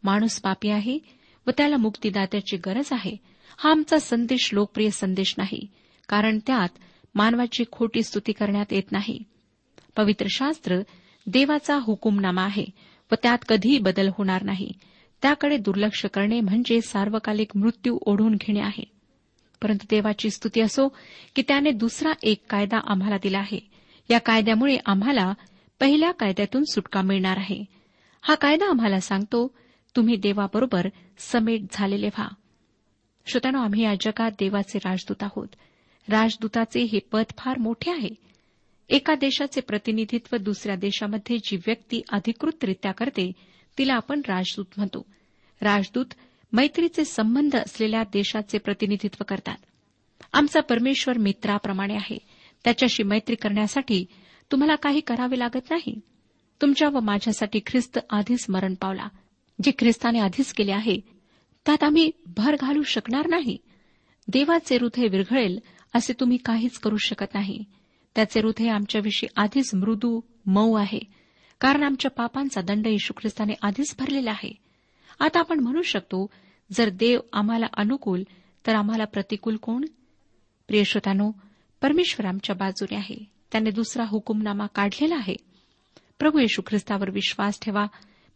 माणूस 0.03 0.41
पापी 0.41 0.69
आहे 0.69 0.99
व 1.47 1.51
त्याला 1.57 1.77
मुक्तीदात्याची 1.77 2.57
गरज 2.57 2.89
आहे. 2.91 3.17
हा 3.57 3.71
आमचा 3.71 3.99
संदेश 3.99 4.49
लोकप्रिय 4.53 4.89
संदेश 4.89 5.35
नाही 5.37 5.67
कारण 6.09 6.39
त्यात 6.47 6.69
मानवाची 7.15 7.63
खोटी 7.71 8.03
स्तुती 8.03 8.31
करण्यात 8.31 8.73
येत 8.73 8.91
नाही. 8.91 9.23
पवित्र 9.97 10.25
शास्त्र 10.29 10.79
देवाचा 11.27 11.75
हुकुमनामा 11.75 12.43
आहे 12.43 12.65
व 13.11 13.15
त्यात 13.23 13.37
कधीही 13.49 13.79
बदल 13.79 14.09
होणार 14.17 14.43
नाही. 14.43 14.71
त्याकडे 15.23 15.57
दुर्लक्ष 15.57 16.05
करणे 16.05 16.39
म्हणजे 16.39 16.81
सार्वकालिक 16.81 17.57
मृत्यू 17.57 17.99
ओढून 18.01 18.35
घेणे 18.35 18.59
आहे. 18.59 18.83
परंतु 19.61 19.85
देवाची 19.89 20.29
स्तुती 20.29 20.61
असो 20.61 20.87
की 21.35 21.41
त्याने 21.47 21.71
दुसरा 21.71 22.11
एक 22.23 22.43
कायदा 22.49 22.79
आम्हाला 22.83 23.17
दिला 23.17 23.39
आहे. 23.39 23.59
या 24.09 24.19
कायद्यामुळे 24.19 24.77
आम्हाला 24.85 25.33
पहिल्या 25.79 26.11
कायद्यातून 26.11 26.63
सुटका 26.63 27.01
मिळणार 27.01 27.37
आहे. 27.37 27.65
हा 28.21 28.35
कायदा 28.35 28.69
आम्हाला 28.69 28.99
सांगतो 28.99 29.55
तुम्ही 29.95 30.15
देवाबरोबर 30.15 30.87
समेट 31.17 31.61
झालेले 31.71 32.07
व्हा. 32.07 32.27
श्रोत्यानो 33.25 33.59
आम्ही 33.59 33.83
या 33.83 33.93
जगात 33.93 34.31
देवाचे 34.31 34.77
राजदूत 34.77 35.23
आहोत. 35.23 35.47
राजदूताचे 36.09 36.81
हे 36.81 36.99
पद 36.99 37.23
फार 37.37 37.57
मोठे 37.57 37.91
आहे. 37.91 38.09
एका 38.89 39.15
देशाचे 39.15 39.61
प्रतिनिधित्व 39.61 40.37
दुसऱ्या 40.37 40.75
देशामध्ये 40.75 41.37
जी 41.37 41.57
व्यक्ती 41.57 42.01
अधिकृतरित्या 42.09 42.91
करते 42.91 43.31
तिला 43.77 43.93
आपण 43.93 44.21
राजदूत 44.27 44.65
म्हणतो. 44.77 45.05
राजदूत 45.61 46.05
मैत्रीचे 46.53 47.05
संबंध 47.05 47.55
असलेल्या 47.55 48.03
देशाचे 48.03 48.57
प्रतिनिधित्व 48.57 49.23
करतात. 49.27 49.57
आमचा 50.33 50.61
परमेश्वर 50.61 51.17
मित्राप्रमाणे 51.17 51.95
आहे. 51.95 52.17
त्याच्याशी 52.63 53.03
मैत्री 53.03 53.35
करण्यासाठी 53.35 54.05
तुम्हाला 54.51 54.75
काही 54.75 54.99
करावे 54.99 55.39
लागत 55.39 55.69
नाही? 55.69 55.99
तुमच्या 56.61 56.89
व 56.89 56.99
माझ्यासाठी 56.99 57.59
ख्रिस्त 57.67 57.99
आधीच 58.09 58.45
मरण 58.49 58.73
पावला. 58.73 59.07
जे 59.63 59.71
ख्रिस्ताने 59.79 60.19
आधीच 60.19 60.53
केले 60.53 60.71
आहे 60.71 60.99
त्यात 61.65 61.83
आम्ही 61.83 62.11
भर 62.37 62.55
घालू 62.61 62.83
शकणार 62.83 63.27
नाही. 63.27 63.57
देवाचे 64.27 64.75
हृदय 64.75 65.07
विरघळेल 65.07 65.59
असे 65.93 66.13
तुम्ही 66.19 66.37
काहीच 66.37 66.79
करू 66.79 66.97
शकत 66.97 67.33
नाही. 67.33 67.63
त्याचे 68.15 68.39
हृदय 68.39 68.67
आमच्याविषयी 68.67 69.29
आधीच 69.35 69.73
मृदू 69.73 70.21
मऊ 70.45 70.73
आहे. 70.73 70.99
कारण 71.59 71.83
आमच्या 71.83 72.11
पापांचा 72.11 72.61
दंड 72.61 72.87
येशू 72.87 73.13
ख्रिस्ताने 73.17 73.53
आधीच 73.61 73.95
भरलेला 73.99 74.31
आहे. 74.31 74.51
आता 75.19 75.39
आपण 75.39 75.59
म्हणू 75.59 75.81
शकतो 75.81 76.29
जर 76.71 76.89
देव 76.89 77.19
आम्हाला 77.33 77.65
अनुकूल 77.77 78.23
तर 78.67 78.75
आम्हाला 78.75 79.05
प्रतिकूल 79.05 79.55
कोण? 79.55 79.85
प्रियश्रोतानो 80.67 81.31
परमेश्वर 81.81 82.25
आमच्या 82.25 82.55
बाजूने 82.55 82.95
आहे. 82.95 83.31
त्याने 83.51 83.71
दुसरा 83.71 84.05
हुकुमनामा 84.05 84.65
काढलेला 84.65 85.15
आहे. 85.15 85.35
प्रभू 86.19 86.39
येशू 86.39 86.61
ख्रिस्तावर 86.67 87.09
विश्वास 87.09 87.59
ठेवा 87.61 87.85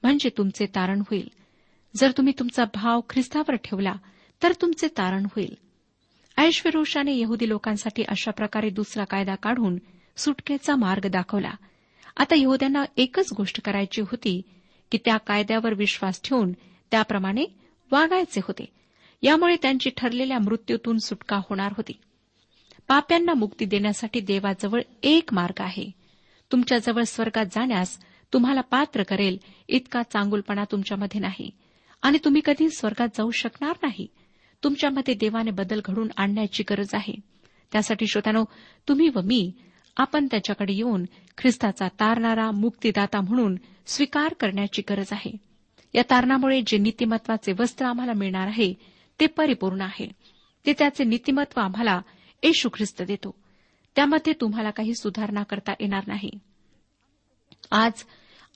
म्हणजे 0.03 0.29
तुमचे 0.37 0.65
तारण 0.65 0.99
होईल. 0.99 1.29
जर 1.95 2.11
तुम्ही 2.11 2.33
तुमचा 2.39 2.63
भाव 2.73 3.01
ख्रिस्तावर 3.09 3.55
ठेवला 3.55 3.93
तर 4.43 4.53
तुमचे 4.61 4.87
तारण 4.87 5.25
होईल. 5.25 5.57
ऐश्वरोषाने 6.37 7.19
यहुदी 7.19 7.49
लोकांसाठी 7.49 8.03
अशा 8.07 8.31
प्रकारे 8.31 8.69
दुसरा 8.69 9.03
कायदा 9.03 9.35
काढून 9.35 9.77
सुटकेचा 10.17 10.75
मार्ग 10.75 11.07
दाखवला. 11.07 11.51
आता 12.17 12.35
यहुद्यांना 12.37 12.85
एकच 12.97 13.33
गोष्ट 13.37 13.61
करायची 13.61 14.01
होती 14.01 14.41
की 14.91 14.97
त्या 15.05 15.17
कायद्यावर 15.17 15.73
विश्वास 15.73 16.21
ठेवून 16.23 16.51
त्याप्रमाणे 16.91 17.45
वागायचे 17.91 18.39
होते. 18.43 18.65
यामुळे 19.21 19.55
त्यांची 19.61 19.89
ठरलेल्या 19.97 20.39
मृत्यूतून 20.39 20.97
सुटका 20.97 21.37
होणार 21.37 21.73
होती. 21.77 21.91
पाप्यांना 22.87 23.33
मुक्ती 23.33 23.65
देण्यासाठी 23.65 24.19
देवाजवळ 24.19 24.81
एक 25.03 25.33
मार्ग 25.33 25.61
आहे. 25.61 25.91
तुमच्याजवळ 26.51 27.03
स्वर्गात 27.03 27.45
जाण्यास 27.45 27.99
तुम्हाला 28.33 28.61
पात्र 28.61 29.03
करेल 29.03 29.37
इतका 29.67 30.03
चांगुलपणा 30.03 30.63
तुमच्यामध्ये 30.71 31.19
नाही. 31.19 31.51
आणि 32.01 32.17
तुम्ही 32.25 32.41
कधी 32.45 32.69
स्वर्गात 32.69 33.07
जाऊ 33.17 33.31
शकणार 33.31 33.73
नाही. 33.83 34.07
तुमच्यामध्ये 34.63 35.13
देवाने 35.13 35.51
बदल 35.51 35.81
घडून 35.85 36.07
आणण्याची 36.17 36.63
गरज 36.69 36.89
आहे. 36.93 37.13
त्यासाठी 37.71 38.07
श्रोत्यानो 38.07 38.43
तुम्ही 38.87 39.09
व 39.15 39.21
मी 39.21 39.51
आपण 39.97 40.27
त्याच्याकडे 40.31 40.73
येऊन 40.73 41.05
ख्रिस्ताचा 41.37 41.87
तारणारा 41.87 42.51
मुक्तीदाता 42.51 43.21
म्हणून 43.21 43.55
स्वीकार 43.85 44.33
करण्याची 44.33 44.81
गरज 44.89 45.05
आहे. 45.11 45.31
या 45.93 46.03
तारणामुळे 46.09 46.61
जे 46.67 46.77
नीतिमत्वाचे 46.77 47.53
वस्त्र 47.59 47.85
आम्हाला 47.85 48.13
मिळणार 48.13 48.47
आहे 48.47 48.73
ते 49.19 49.25
परिपूर्ण 49.27 49.81
आहे. 49.81 50.09
ते 50.65 50.73
त्याचे 50.73 51.03
नीतिमत्व 51.03 51.61
आम्हाला 51.61 52.01
येशू 52.43 52.69
ख्रिस्त 52.73 53.01
देतो. 53.01 53.35
त्यामध्ये 53.95 54.33
तुम्हाला 54.41 54.69
काही 54.69 54.95
सुधारणा 54.95 55.43
करता 55.43 55.71
येणार 55.79 56.03
नाही. 56.07 56.29
आज 57.71 57.91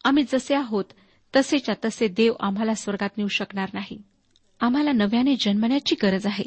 आम्ही 0.03 0.23
जसे 0.31 0.55
आहोत 0.55 0.85
तसेच्या 1.35 1.75
तसे 1.85 2.07
देव 2.07 2.33
आम्हाला 2.39 2.73
स्वर्गात 2.73 3.09
नेऊ 3.17 3.27
शकणार 3.27 3.69
नाही. 3.73 4.01
आम्हाला 4.59 4.91
नव्याने 4.91 5.35
जन्मण्याची 5.35 5.95
गरज 6.03 6.25
आहे. 6.25 6.45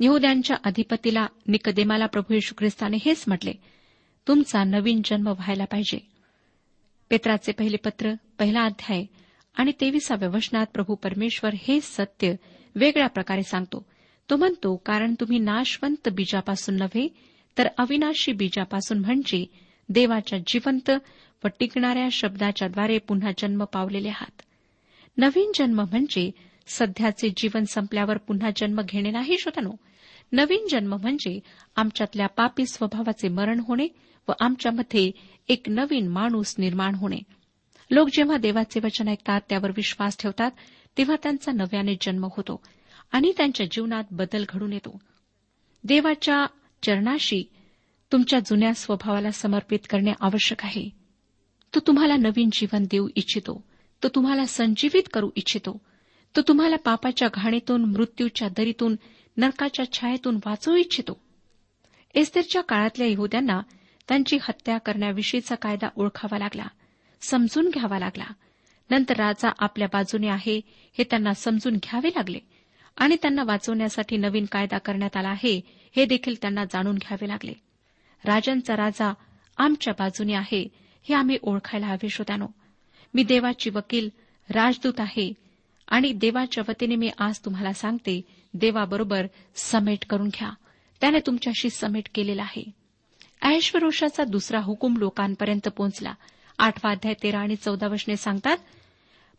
यहद्यांच्या 0.00 0.56
अधिपतीला 0.64 1.26
निकदेमाला 1.46 2.06
प्रभू 2.06 2.34
येशू 2.34 2.54
ख्रिस्ताने 2.58 2.96
हेच 3.04 3.24
म्हटले 3.26 3.52
तुमचा 4.28 4.64
नवीन 4.64 5.02
जन्म 5.04 5.28
व्हायला 5.28 5.64
पाहिजे. 5.64 5.98
पेत्राचे 7.10 7.52
पहिले 7.52 7.76
पत्र 7.76 8.12
पहिला 8.38 8.64
अध्याय 8.64 9.04
आणि 9.54 9.72
तेविसाव्या 9.80 10.28
वचनात 10.28 10.66
प्रभू 10.74 10.94
परमेश्वर 10.94 11.54
हे 11.54 11.80
सत्य 11.80 12.34
वेगळ्या 12.76 13.08
प्रकारे 13.08 13.42
सांगतो. 13.42 13.86
तो 14.30 14.36
म्हणतो 14.36 14.76
कारण 14.76 15.14
तुम्ही 15.20 15.38
नाशवंत 15.38 16.08
बीजापासून 16.08 16.76
नव्हे 16.76 17.08
तर 17.58 17.68
अविनाशी 17.78 18.32
बीजापासून 18.32 18.98
म्हणजे 18.98 19.46
देवाच्या 19.88 20.38
जिवंत 20.38 20.90
व 21.44 21.48
टिकणाऱ्या 21.58 22.08
शब्दाच्याद्वारे 22.12 22.98
पुन्हा 22.98 23.30
जन्म 23.38 23.64
पावलेले 23.64 24.08
आहात. 24.08 24.42
नवीन 25.16 25.52
जन्म 25.54 25.80
म्हणजे 25.80 26.30
सध्याचे 26.66 27.28
जीवन 27.36 27.64
संपल्यावर 27.64 28.16
पुन्हा 28.16 28.50
जन्म 28.56 28.80
घेणे 28.82 29.10
नाही 29.10 29.38
श्रोतनो 29.38 29.72
नवीन 30.32 30.66
जन्म 30.70 30.96
म्हणजे 30.96 31.40
आमच्यातल्या 31.76 32.26
पापी 32.26 32.66
स्वभावाचे 32.66 33.28
मरण 33.28 33.60
होणे 33.60 33.86
व 34.28 34.32
आमच्यामध्ये 34.40 35.10
एक 35.48 35.68
नवीन 35.68 36.08
माणूस 36.08 36.54
निर्माण 36.58 36.94
होणे. 36.94 37.18
लोक 37.90 38.08
जेव्हा 38.12 38.36
देवाचे 38.36 38.80
वचन 38.84 39.08
ऐकतात 39.08 39.40
त्यावर 39.48 39.70
विश्वास 39.70 40.16
ठेवतात 40.18 40.50
तेव्हा 40.98 41.16
त्यांचा 41.22 41.52
नव्याने 41.52 41.94
जन्म 42.00 42.24
होतो 42.24 42.62
आणि 43.12 43.32
त्यांच्या 43.36 43.66
जीवनात 43.66 44.04
बदल 44.10 44.44
घडून 44.48 44.72
येतो. 44.72 44.98
देवाच्या 45.84 46.46
चरणाशी 46.82 47.44
तुमच्या 48.12 48.38
जुन्या 48.38 48.74
स्वभावाला 48.74 49.30
समर्पित 49.30 49.78
करणे 49.90 50.12
आवश्यक 50.20 50.64
आहे. 50.64 50.88
तो 51.74 51.80
तुम्हाला 51.80 52.16
नवीन 52.16 52.48
जीवन 52.52 52.84
देऊ 52.90 53.08
इच्छितो. 53.16 53.64
तो 54.02 54.08
तुम्हाला 54.08 54.44
संजीवित 54.44 55.02
करू 55.12 55.30
इच्छितो. 55.36 55.80
तो 56.36 56.42
तुम्हाला 56.42 56.76
पापाच्या 56.76 57.28
घाणीतून 57.34 57.84
मृत्यूच्या 57.84 58.48
दरीतून 58.48 58.96
नरकाच्या 59.36 59.92
छायेतून 59.92 60.36
वाचवू 60.46 60.76
इच्छितो. 60.76 61.20
एस्तेरच्या 62.14 62.62
काळातल्या 62.62 63.06
यहद्यांना 63.06 63.60
त्यांची 64.08 64.38
हत्या 64.42 64.78
करण्याविषयीचा 64.78 65.54
कायदा 65.54 65.88
ओळखावा 65.96 66.38
लागला. 66.38 66.66
समजून 67.20 67.68
घ्यावा 67.68 67.98
लागला. 67.98 68.24
नंतर 68.90 69.16
राजा 69.16 69.50
आपल्या 69.58 69.88
बाजूने 69.92 70.28
आहे 70.28 70.60
हे 70.66 71.04
त्यांना 71.04 71.34
समजून 71.34 71.76
घ्यावे 71.76 72.08
लागले. 72.08 72.38
आणि 72.96 73.16
त्यांना 73.22 73.42
वाचवण्यासाठी 73.46 74.16
नवीन 74.16 74.44
कायदा 74.52 74.78
करण्यात 74.78 75.16
आला 75.16 75.28
आहे 75.28 75.60
हे 75.96 76.04
देखील 76.04 76.34
त्यांना 76.42 76.64
जाणून 76.64 76.94
घ्यावे 76.94 77.28
लागले. 77.28 77.52
राजांचा 78.24 78.76
राजा 78.76 79.14
आमच्या 79.56 79.94
बाजूने 79.98 80.34
आहे 80.34 80.68
हे 81.02 81.14
आम्ही 81.14 81.38
ओळखायला 81.42 81.86
हवे 81.86 82.08
श्रोत्यानो 82.08 82.46
मी 83.14 83.24
देवाची 83.24 83.70
वकील 83.70 84.08
राजदूत 84.50 85.00
आहे. 85.00 85.32
आणि 85.88 86.12
देवाच्या 86.12 86.64
वतीने 86.68 86.96
मी 86.96 87.10
आज 87.18 87.38
तुम्हाला 87.38 87.72
सांगते 87.72 88.22
देवाबरोबर 88.54 89.26
समेट 89.54 90.06
करून 90.10 90.28
घ्या. 90.28 90.50
त्याने 91.00 91.18
तुमच्याशी 91.26 91.70
समेट 91.70 92.08
केलेला 92.14 92.42
आहे. 92.42 92.81
ऐश्वरोषाचा 93.42 94.24
दुसरा 94.24 94.60
हुकूम 94.60 94.96
लोकांपर्यंत 94.96 95.68
पोहोचला. 95.68 96.14
आठवा 96.58 96.90
अध्याय 96.90 97.14
तेरा 97.22 97.38
आणि 97.38 97.56
चौदा 97.56 97.86
वशने 97.88 98.16
सांगतात 98.16 98.56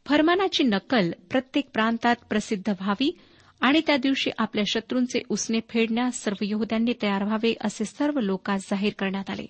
फरमानाची 0.05 0.63
नकल 0.63 1.11
प्रत्येक 1.31 1.69
प्रांतात 1.73 2.15
प्रसिद्ध 2.29 2.69
व्हावी 2.69 3.17
आणि 3.61 3.81
त्या 3.87 3.97
दिवशी 3.97 4.31
आपल्या 4.37 4.63
शत्रूंचे 4.67 5.19
उसने 5.29 5.59
फेडण्यास 5.69 6.23
सर्व 6.23 6.35
यहद्यांनी 6.41 6.93
तयार 7.01 7.23
व्हावे 7.23 7.53
असे 7.61 7.85
सर्व 7.85 8.19
लोकांस 8.19 8.61
जाहीर 8.71 8.93
करण्यात 8.99 9.29
आले. 9.29 9.45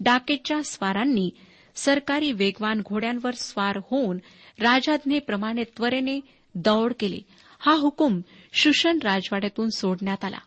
डाकेच्या 0.00 0.62
स्वारांनी 0.62 1.30
सरकारी 1.74 2.32
वेगवान 2.32 2.80
घोड्यांवर 2.80 3.30
स्वार 3.30 3.78
होऊन 3.90 4.18
राजाज्ञेप्रमाणे 4.60 5.62
त्वरेने 5.62 6.20
दौड 6.54 6.92
केली. 7.00 7.22
हा 7.58 7.72
हुकूम 7.72 8.20
शुशन 8.52 8.98
राजवाड्यातून 9.02 9.68
सोडण्यात 9.68 10.24
आला. 10.24 10.38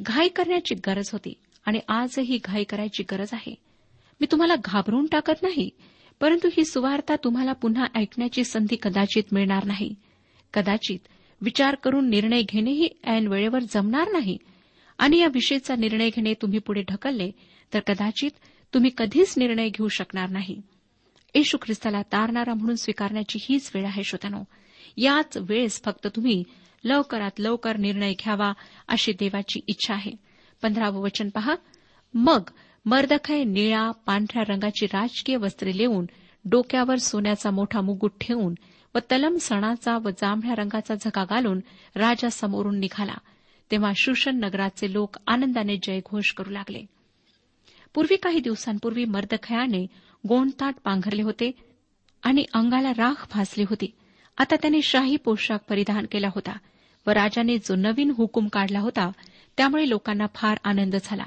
घाई 0.00 0.28
करण्याची 0.28 0.74
गरज 0.74 1.10
होती. 1.12 1.34
आणि 1.66 1.80
आजही 1.88 2.38
घाई 2.44 2.64
करायची 2.64 3.02
गरज 3.02 3.28
आहे. 3.32 3.54
मी 4.20 4.26
तुम्हाला 4.32 4.54
घाबरून 4.64 5.06
टाकत 5.06 5.42
नाही 5.42 5.70
परंतु 6.20 6.48
ही 6.56 6.64
सुवार्ता 6.64 7.16
तुम्हाला 7.16 7.52
पुन्हा 7.52 7.86
ऐकण्याची 7.94 8.44
संधी 8.44 8.76
कदाचित 8.82 9.22
मिळणार 9.32 9.64
नाही. 9.64 9.94
कदाचित 10.54 10.98
विचार 11.40 11.74
करून 11.74 12.08
निर्णय 12.08 12.42
घेणेही 12.42 12.88
ऐन 13.04 13.26
वेळेवर 13.26 13.58
जमणार 13.58 14.08
नाही. 14.12 14.38
आणि 14.98 15.18
या 15.18 15.26
विषयीचा 15.26 15.76
निर्णय 15.76 16.10
घेणे 16.10 16.34
तुम्ही 16.42 16.58
पुढे 16.58 16.82
ढकलले 16.82 17.30
तर 17.74 17.80
कदाचित 17.80 18.30
तुम्ही 18.74 18.90
कधीच 18.98 19.34
निर्णय 19.38 19.68
घेऊ 19.68 19.88
शकणार 19.88 20.28
नाही. 20.28 20.60
येशू 21.34 21.58
ख्रिस्ताला 21.62 22.02
तारणारा 22.02 22.54
म्हणून 22.54 22.76
स्वीकारण्याची 22.76 23.38
हीच 23.42 23.70
वेळ 23.74 23.84
आहे 23.84 24.04
श्रोत्यानो. 24.04 24.44
याच 24.96 25.36
वेळेस 25.36 25.82
फक्त 25.84 26.06
तुम्ही 26.06 26.42
लवकरात 26.84 27.30
लवकर 27.38 27.76
निर्णय 27.76 28.12
घ्यावा 28.12 28.52
अशी 28.88 29.12
देवाची 29.12 29.60
इच्छा 29.66 29.94
आहे. 29.94 30.12
पंधरावं 30.62 31.00
वचन 31.00 31.28
पहा. 31.28 31.54
मग 32.14 32.40
मर्दखय 32.86 33.44
निळा 33.44 33.90
पांढऱ्या 33.90 34.42
रंगाची 34.48 34.86
राजकीय 34.86 35.36
वस्त्रे 35.36 35.76
लिहून 35.76 36.06
डोक्यावर 36.44 36.96
सोन्याचा 36.96 37.50
मोठा 37.50 37.80
मुकुट 37.80 38.12
ठेवून 38.20 38.54
व 38.94 38.98
तलम 38.98 39.36
सणाचा 39.36 39.98
व 39.98 40.10
जांभळ्या 40.10 40.54
रंगाचा 40.54 40.94
झका 40.94 41.24
घालून 41.24 41.60
राजासमोरून 41.94 42.78
निघाला. 42.78 43.14
तेव्हा 43.70 43.92
शुशन 43.96 44.36
नगराचे 44.36 44.92
लोक 44.92 45.16
आनंदाने 45.26 45.76
जयघोष 45.76 46.32
करू 46.32 46.50
लागले. 46.50 46.86
पूर्वी 47.94 48.16
काही 48.16 48.40
दिवसांपूर्वी 48.40 49.04
मर्दखयाने 49.04 49.86
गोंडताट 50.28 50.74
पांघरले 50.84 51.22
होते 51.22 51.50
आणि 52.22 52.44
अंगाला 52.54 52.90
राख 52.90 53.26
भासली 53.34 53.64
होती. 53.70 53.86
आता 54.38 54.56
त्याने 54.56 54.82
शाही 54.82 55.16
पोशाख 55.16 55.58
परिधान 55.68 56.06
केला 56.10 56.28
होता 56.28 56.52
व 57.06 57.10
राजाने 57.10 57.58
जो 57.58 57.74
नवीन 57.74 58.12
हुकूम 58.16 58.48
काढला 58.48 58.80
होता 58.80 59.12
त्यामुळे 59.56 59.88
लोकांना 59.88 60.26
फार 60.34 60.58
आनंद 60.64 60.96
झाला. 61.04 61.24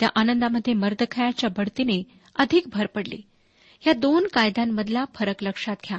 त्या 0.00 0.08
आनंदामध्ये 0.16 0.74
मर्दखयाच्या 0.74 1.50
बढतीने 1.50 2.02
अधिक 2.36 2.64
भर 2.66 2.86
पडली. 2.86 3.22
या 3.86 3.92
दोन 3.92 4.26
कायद्यांमधला 4.32 5.04
फरक 5.14 5.34
लक्षात 5.42 5.76
घ्या. 5.88 5.98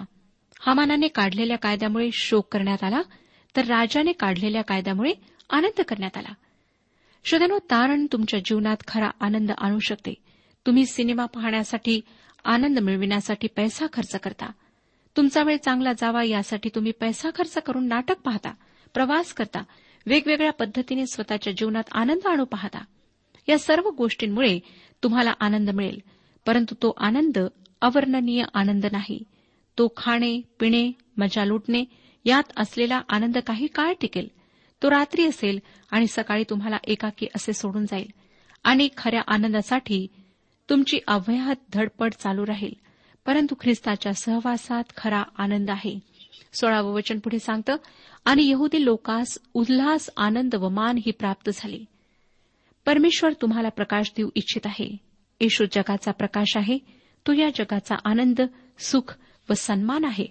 हमानाने 0.59 1.07
काढलेल्या 1.07 1.57
कायद्यामुळे 1.57 2.09
शोक 2.13 2.53
करण्यात 2.53 2.83
आला 2.83 3.01
तर 3.55 3.65
राजाने 3.65 4.11
काढलेल्या 4.11 4.61
कायद्यामुळे 4.61 5.13
आनंद 5.49 5.81
करण्यात 5.81 6.17
आला. 6.17 6.33
श्रोत्यानो 7.25 7.59
तारण 7.59 8.05
तुमच्या 8.11 8.39
जीवनात 8.39 8.77
खरा 8.87 9.09
आनंद 9.19 9.51
आणू 9.57 9.79
शकते. 9.79 10.13
तुम्ही 10.65 10.85
सिनेमा 10.85 11.25
पाहण्यासाठी 11.25 12.01
आनंद 12.45 12.79
मिळविण्यासाठी 12.79 13.47
पैसा 13.47 13.85
खर्च 13.93 14.15
करता. 14.15 14.51
तुमचा 15.17 15.43
वेळ 15.43 15.57
चांगला 15.57 15.93
जावा 15.93 16.23
यासाठी 16.23 16.69
तुम्ही 16.75 16.91
पैसा 16.91 17.29
खर्च 17.29 17.57
करून 17.57 17.87
नाटक 17.87 18.19
पाहता 18.19 18.53
प्रवास 18.93 19.33
करता. 19.33 19.63
वेगवेगळ्या 20.05 20.51
पद्धतीने 20.51 21.07
स्वतःच्या 21.07 21.53
जीवनात 21.53 21.83
आनंद 21.91 22.27
आणू 22.27 22.45
पाहता. 22.45 22.83
या 23.49 23.59
सर्व 23.59 23.89
गोष्टींमुळे 23.89 24.59
तुम्हाला 25.03 25.33
आनंद 25.39 25.69
मिळेल. 25.69 25.99
परंतु 26.45 26.75
तो 26.75 26.93
आनंद 26.97 27.37
अवर्णनीय 27.81 28.43
आनंद 28.53 28.85
नाही. 28.85 29.23
तो 29.77 29.93
खाणे 29.97 30.41
पिणे 30.59 30.91
मजा 31.17 31.45
लुटणे 31.45 31.83
यात 32.25 32.43
असलेला 32.57 33.01
आनंद 33.09 33.37
काही 33.37 33.67
काळ 33.67 33.93
टिकेल. 34.01 34.27
तो 34.83 34.89
रात्री 34.89 35.27
असेल 35.27 35.59
आणि 35.91 36.07
सकाळी 36.07 36.43
तुम्हाला 36.49 36.77
एकाकी 36.83 37.27
असे 37.35 37.53
सोडून 37.53 37.85
जाईल. 37.85 38.07
आणि 38.63 38.89
खऱ्या 38.97 39.21
आनंदासाठी 39.27 40.07
तुमची 40.69 40.99
अव्याहत 41.07 41.55
धडपड 41.73 42.13
चालू 42.13 42.45
राहील. 42.45 42.73
परंतु 43.25 43.55
ख्रिस्ताच्या 43.61 44.13
सहवासात 44.13 44.83
खरा 44.97 45.23
आनंद 45.37 45.69
आहे. 45.69 45.99
सोळावं 46.53 46.93
वचन 46.93 47.19
पुढे 47.19 47.39
सांगतं 47.39 47.75
आणि 48.25 48.49
यहुदी 48.49 48.85
लोकास 48.85 49.37
उल्हास 49.53 50.09
आनंद 50.17 50.55
व 50.55 50.69
मान 50.69 50.97
ही 50.97 51.11
प्राप्त 51.11 51.49
झाली. 51.53 51.85
परमेश्वर 52.85 53.33
तुम्हाला 53.33 53.69
प्रकाश 53.69 54.11
देऊ 54.17 54.29
इच्छित 54.35 54.65
आहे. 54.65 54.97
येशू 55.39 55.65
जगाचा 55.71 56.11
प्रकाश 56.11 56.57
आहे. 56.57 56.79
तो 57.27 57.33
या 57.33 57.49
जगाचा 57.55 57.95
आनंद 58.05 58.41
सुख 58.79 59.17
व 59.49 59.53
सन्मान 59.53 60.05
आहे. 60.05 60.25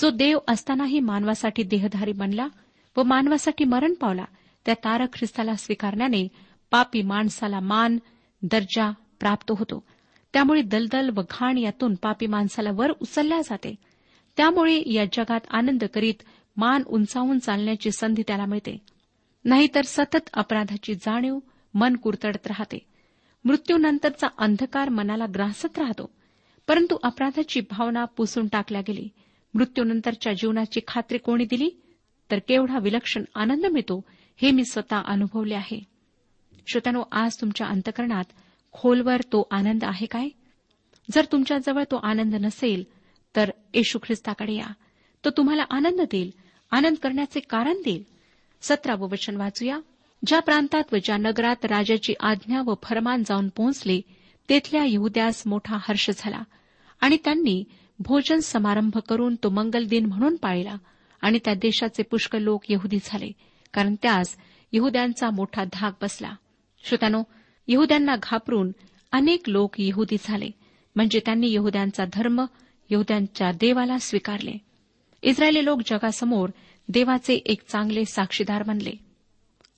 जो 0.00 0.10
देव 0.10 0.38
असतानाही 0.48 1.00
मानवासाठी 1.00 1.62
देहधारी 1.62 2.12
बनला 2.12 2.48
व 2.96 3.02
मानवासाठी 3.02 3.64
मरण 3.64 3.94
पावला 3.94 4.24
त्या 4.66 4.74
तारक 4.74 5.14
ख्रिस्ताला 5.14 5.54
स्वीकारण्याने 5.54 6.28
पापी 6.70 7.02
माणसाला 7.02 7.60
मान 7.60 7.98
दर्जा 8.42 8.90
प्राप्त 9.20 9.52
होतो. 9.58 9.84
त्यामुळे 10.32 10.62
दलदल 10.62 11.10
व 11.14 11.20
घाण 11.30 11.58
यातून 11.58 11.94
पापी 11.94 12.26
माणसाला 12.26 12.70
वर 12.72 12.90
उचलल्या 12.90 13.40
जाते. 13.40 13.74
त्यामुळे 14.36 14.82
या 14.86 15.04
जगात 15.04 15.40
आनंद 15.50 15.84
करीत 15.94 16.14
मान 16.56 16.82
उंचावून 16.86 17.38
चालण्याची 17.38 17.90
संधी 17.90 18.22
त्याला 18.26 18.46
मिळते. 18.46 18.78
नाहीतर 19.44 19.80
सतत 19.84 20.30
अपराधाची 20.34 20.94
जाणीव 20.94 21.38
मन 21.74 21.96
कुरतडत 21.96 22.46
राहते. 22.46 22.78
मृत्यूनंतरचा 23.44 24.26
अंधकार 24.38 24.88
मनाला 24.88 25.26
ग्रासत 25.34 25.78
राहतो. 25.78 26.10
परंतु 26.68 26.96
अपराधाची 27.02 27.60
भावना 27.60 28.04
पुसून 28.04 28.48
टाकल्या 28.48 28.80
गेली. 28.80 29.08
मृत्यूनंतरच्या 29.54 30.32
जीवनाची 30.32 30.80
खात्री 30.88 31.18
कोणी 31.18 31.44
दिली? 31.44 31.70
तर 32.30 32.38
केवढा 32.38 32.78
विलक्षण 32.78 33.24
आनंद 33.34 33.66
मिळतो 33.66 34.04
हे 34.36 34.50
मी 34.50 34.64
स्वतः 34.64 35.02
अनुभवले 35.04 35.54
आहे. 35.54 35.84
श्रोत्यानो 36.66 37.02
आज 37.12 37.40
तुमच्या 37.40 37.66
अंतकरणात 37.66 38.24
खोलवर 38.72 39.20
तो 39.20 39.48
आनंद 39.50 39.84
आहे 39.84 40.06
काय? 40.06 40.28
जर 41.12 41.24
तुमच्याजवळ 41.32 41.82
तो 41.82 41.96
आनंद 41.96 42.34
नसेल 42.34 42.95
तर 43.36 43.50
येशू 43.74 43.98
ख्रिस्ताकडे 43.98 44.52
या. 44.52 44.72
तो 45.24 45.30
तुम्हाला 45.30 45.62
आनंद 45.70 46.00
देईल 46.00 46.30
आनंद 46.70 46.96
करण्याचे 46.96 47.40
कारण 47.40 47.76
देईल. 47.84 48.04
सतरावं 48.62 49.08
वचन 49.08 49.36
वाचूया. 49.36 49.78
ज्या 50.26 50.40
प्रांतात 50.40 50.84
व 50.92 50.96
ज्या 51.04 51.16
नगरात 51.16 51.64
राजाची 51.64 52.14
आज्ञा 52.20 52.62
व 52.66 52.74
फरमान 52.82 53.22
जाऊन 53.22 53.48
पोहोचले 53.48 54.00
तेथल्या 54.48 54.84
यहुद्यास 54.86 55.42
मोठा 55.46 55.76
हर्ष 55.80 56.10
झाला. 56.16 56.42
आणि 57.00 57.16
त्यांनी 57.24 57.64
भोजन 57.98 58.38
समारंभ 58.38 58.98
करून 59.08 59.34
तो 59.34 59.48
मंगल 59.48 59.84
दिन 59.84 60.06
म्हणून 60.06 60.36
पाळला. 60.36 60.76
आणि 61.20 61.38
त्या 61.44 61.54
देशाचे 61.54 62.02
पुष्कळ 62.02 62.38
लोक 62.38 62.62
यहुदी 62.68 62.98
झाले 63.04 63.32
कारण 63.72 63.94
त्यास 64.02 64.36
यहुद्यांचा 64.72 65.30
मोठा 65.30 65.64
धाक 65.72 65.94
बसला. 66.02 66.32
श्रोत्यानो 66.84 67.22
यहुद्यांना 67.68 68.16
घाबरून 68.22 68.72
अनेक 69.12 69.48
लोक 69.48 69.74
यहुदी 69.78 70.16
झाले. 70.24 70.50
म्हणजे 70.96 71.20
त्यांनी 71.20 71.52
यहुद्यांचा 71.52 72.04
धर्म 72.12 72.44
यहुद्यांच्या 72.90 73.52
देवाला 73.52 73.98
स्वीकारले. 73.98 74.52
इस्रायली 75.22 75.64
लोक 75.64 75.80
जगासमोर 75.86 76.50
देवाचे 76.88 77.34
एक 77.34 77.62
चांगले 77.68 78.04
साक्षीदार 78.04 78.62
बनले. 78.62 78.92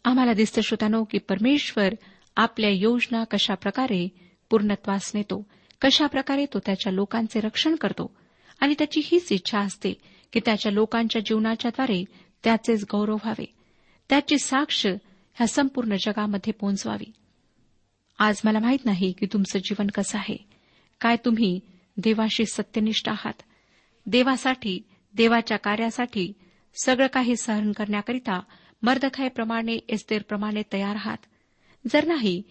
आम्हाला 0.05 0.33
दिसतं 0.33 0.61
श्रोत्यानो 0.61 1.05
की 1.05 1.19
परमेश्वर 1.19 1.95
आपल्या 2.37 2.71
योजना 2.71 3.25
कशाप्रकारे 3.25 4.09
पूर्णत्वास 4.51 5.11
नेतो 5.15 5.47
कशाप्रकारे 5.81 6.47
तो 6.47 6.59
त्याच्या 6.59 6.93
लोकांचे 6.93 7.41
रक्षण 7.41 7.75
करतो 7.75 8.15
आणि 8.61 8.75
त्याची 8.79 9.01
हीच 9.05 9.33
इच्छा 9.33 9.59
असते 9.59 9.93
की 10.33 10.41
त्याच्या 10.45 10.73
लोकांच्या 10.73 11.23
जीवनाच्याद्वारे 11.27 12.05
त्याचेच 12.45 12.85
गौरव 12.93 13.15
व्हावे. 13.15 13.45
त्याची 14.09 14.39
साक्ष 14.39 14.87
ह्या 15.35 15.47
संपूर्ण 15.47 15.97
जगामध्ये 15.97 16.53
पोहोचवावी. 16.53 17.13
आज 18.19 18.41
मला 18.45 18.59
माहीत 18.59 18.85
नाही 18.85 19.13
की 19.13 19.27
तुमचं 19.27 19.59
जीवन 19.59 19.87
कसं 19.87 20.19
आहे. 20.19 20.37
काय 21.01 21.17
तुम्ही 21.25 21.61
देवाशी 21.99 22.47
सत्यनिष्ठ 22.47 23.09
आहात. 23.09 23.43
देवासाठी 24.07 24.83
देवाच्या 25.15 25.57
कार्यासाठी 25.57 26.33
सगळं 26.83 27.07
काही 27.07 27.37
सहन 27.37 27.73
करण्याकरिता 27.73 28.41
मर्दखायप्रमाणे 28.83 29.79
एस्तेरप्रमाणे 29.89 30.63
तयार 30.73 30.95
आहात. 30.95 31.17
जर 31.91 32.05
नाही 32.05 32.43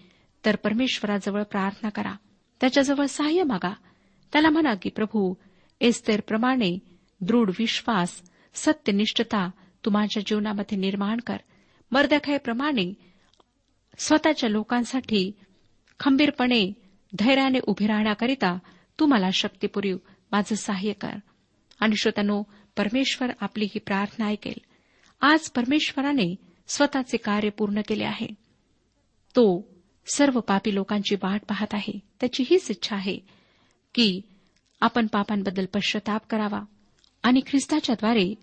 तर 0.45 0.55
परमेश्वराजवळ 0.55 1.43
प्रार्थना 1.43 1.89
करा. 1.89 2.15
त्याच्याजवळ 2.61 3.05
सहाय्य 3.05 3.43
मागा. 3.43 3.73
त्याला 4.33 4.49
म्हणा 4.49 4.73
की 4.73 4.89
प्रभू 4.89 5.33
एस्तेरप्रमाणे 5.81 6.79
दृढ 7.21 7.51
विश्वास 7.59 8.21
सत्यनिष्ठता 8.53 9.49
तू 9.85 9.91
माझ्या 9.91 10.23
जीवनामध्ये 10.25 10.77
निर्माण 10.77 11.17
कर. 11.27 11.37
मर्दखायप्रमाणे 11.91 12.93
स्वतःच्या 13.97 14.49
लोकांसाठी 14.49 15.31
खंबीरपणे 15.99 16.73
धैर्याने 17.19 17.59
उभे 17.63 17.87
राहण्याकरिता 17.87 18.59
तू 18.99 19.05
मला 19.05 19.31
शक्ती 19.31 19.67
पुरीव 19.67 19.97
माझं 20.31 20.55
सहाय्य 20.55 20.93
कर. 20.93 21.15
आणि 21.79 21.95
श्रोत्यानो 21.95 22.43
परमेश्वर 22.77 23.31
आपली 23.41 23.65
ही 23.65 23.79
प्रार्थना 23.79 24.25
ऐकेल. 24.25 24.59
आज 25.21 25.49
परमेश्वराने 25.49 26.35
स्वतःचे 26.67 27.17
कार्य 27.17 27.49
पूर्ण 27.49 27.81
केले 27.87 28.03
आहे. 28.03 28.27
तो 29.35 29.67
सर्व 30.13 30.39
पापी 30.39 30.75
लोकांची 30.75 31.15
वाट 31.15 31.41
पाहत 31.49 31.73
आहे. 31.73 31.99
त्याची 32.19 32.43
हीच 32.49 32.71
इच्छा 32.71 32.95
आहे 32.95 33.19
की 33.93 34.21
आपण 34.81 35.07
पापांबद्दल 35.07 35.65
पश्चाताप 35.65 36.21
करावा 36.29 36.61
आणि 37.23 37.41
ख्रिस्ताच्याद्वारे 37.47 38.33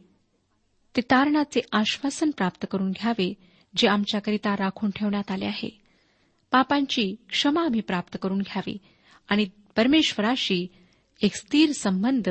ते 0.97 1.01
तारणाचे 1.01 1.61
आश्वासन 1.73 2.31
प्राप्त 2.31 2.67
करून 2.71 2.91
घ्यावे 2.91 3.35
जे 3.77 3.89
आमच्याकरिता 3.89 4.57
राखून 4.57 4.91
ठेवण्यात 4.91 5.31
आले 5.31 5.45
आहे. 5.45 5.81
पापांची 6.51 7.15
क्षमा 7.29 7.65
आम्ही 7.65 7.81
प्राप्त 7.81 8.19
करून 8.23 8.39
घ्यावी 8.39 8.79
आणि 9.29 9.47
परमेश्वराशी 9.77 10.67
एक 11.23 11.35
स्थिर 11.35 11.73
संबंध 11.73 12.29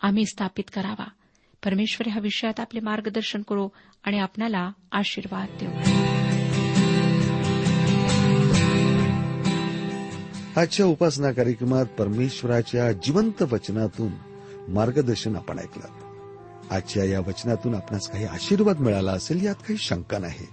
आम्ही 0.00 0.26
स्थापित 0.26 0.64
करावा. 0.74 1.08
परमेश्वर 1.64 2.08
ह्या 2.10 2.20
विषयात 2.20 2.60
आपले 2.60 2.80
मार्गदर्शन 2.80 3.42
करो 3.42 3.68
आणि 4.04 4.18
आपणाला 4.18 4.70
आशीर्वाद 4.92 5.48
देऊ 5.60 5.70
आजच्या 10.56 10.86
उपासना 10.86 11.32
कार्यक्रमात 11.32 11.86
परमेश्वराच्या 11.86 12.92
जिवंत 12.92 13.42
वचनातून 13.42 14.12
मार्गदर्शन 14.68 15.36
आपण 15.36 15.58
ऐकलं. 15.58 15.84
आजच्या 16.70 17.04
या 17.04 17.20
वचनातून 17.20 17.74
आपणास 17.74 18.10
काही 18.10 18.24
आशीर्वाद 18.24 18.80
मिळाला 18.80 19.12
असेल 19.12 19.44
यात 19.44 19.54
काही 19.54 19.76
शंका 19.78 20.18
नाही. 20.18 20.46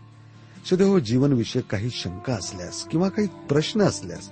सदैव 0.69 0.99
जीवनविषयक 0.99 1.63
काही 1.63 1.89
शंका 1.89 2.34
असल्यास 2.34 2.88
किंवा 2.88 3.10
काही 3.10 3.27
प्रश्न 3.27 3.82
असल्यास 3.82 4.32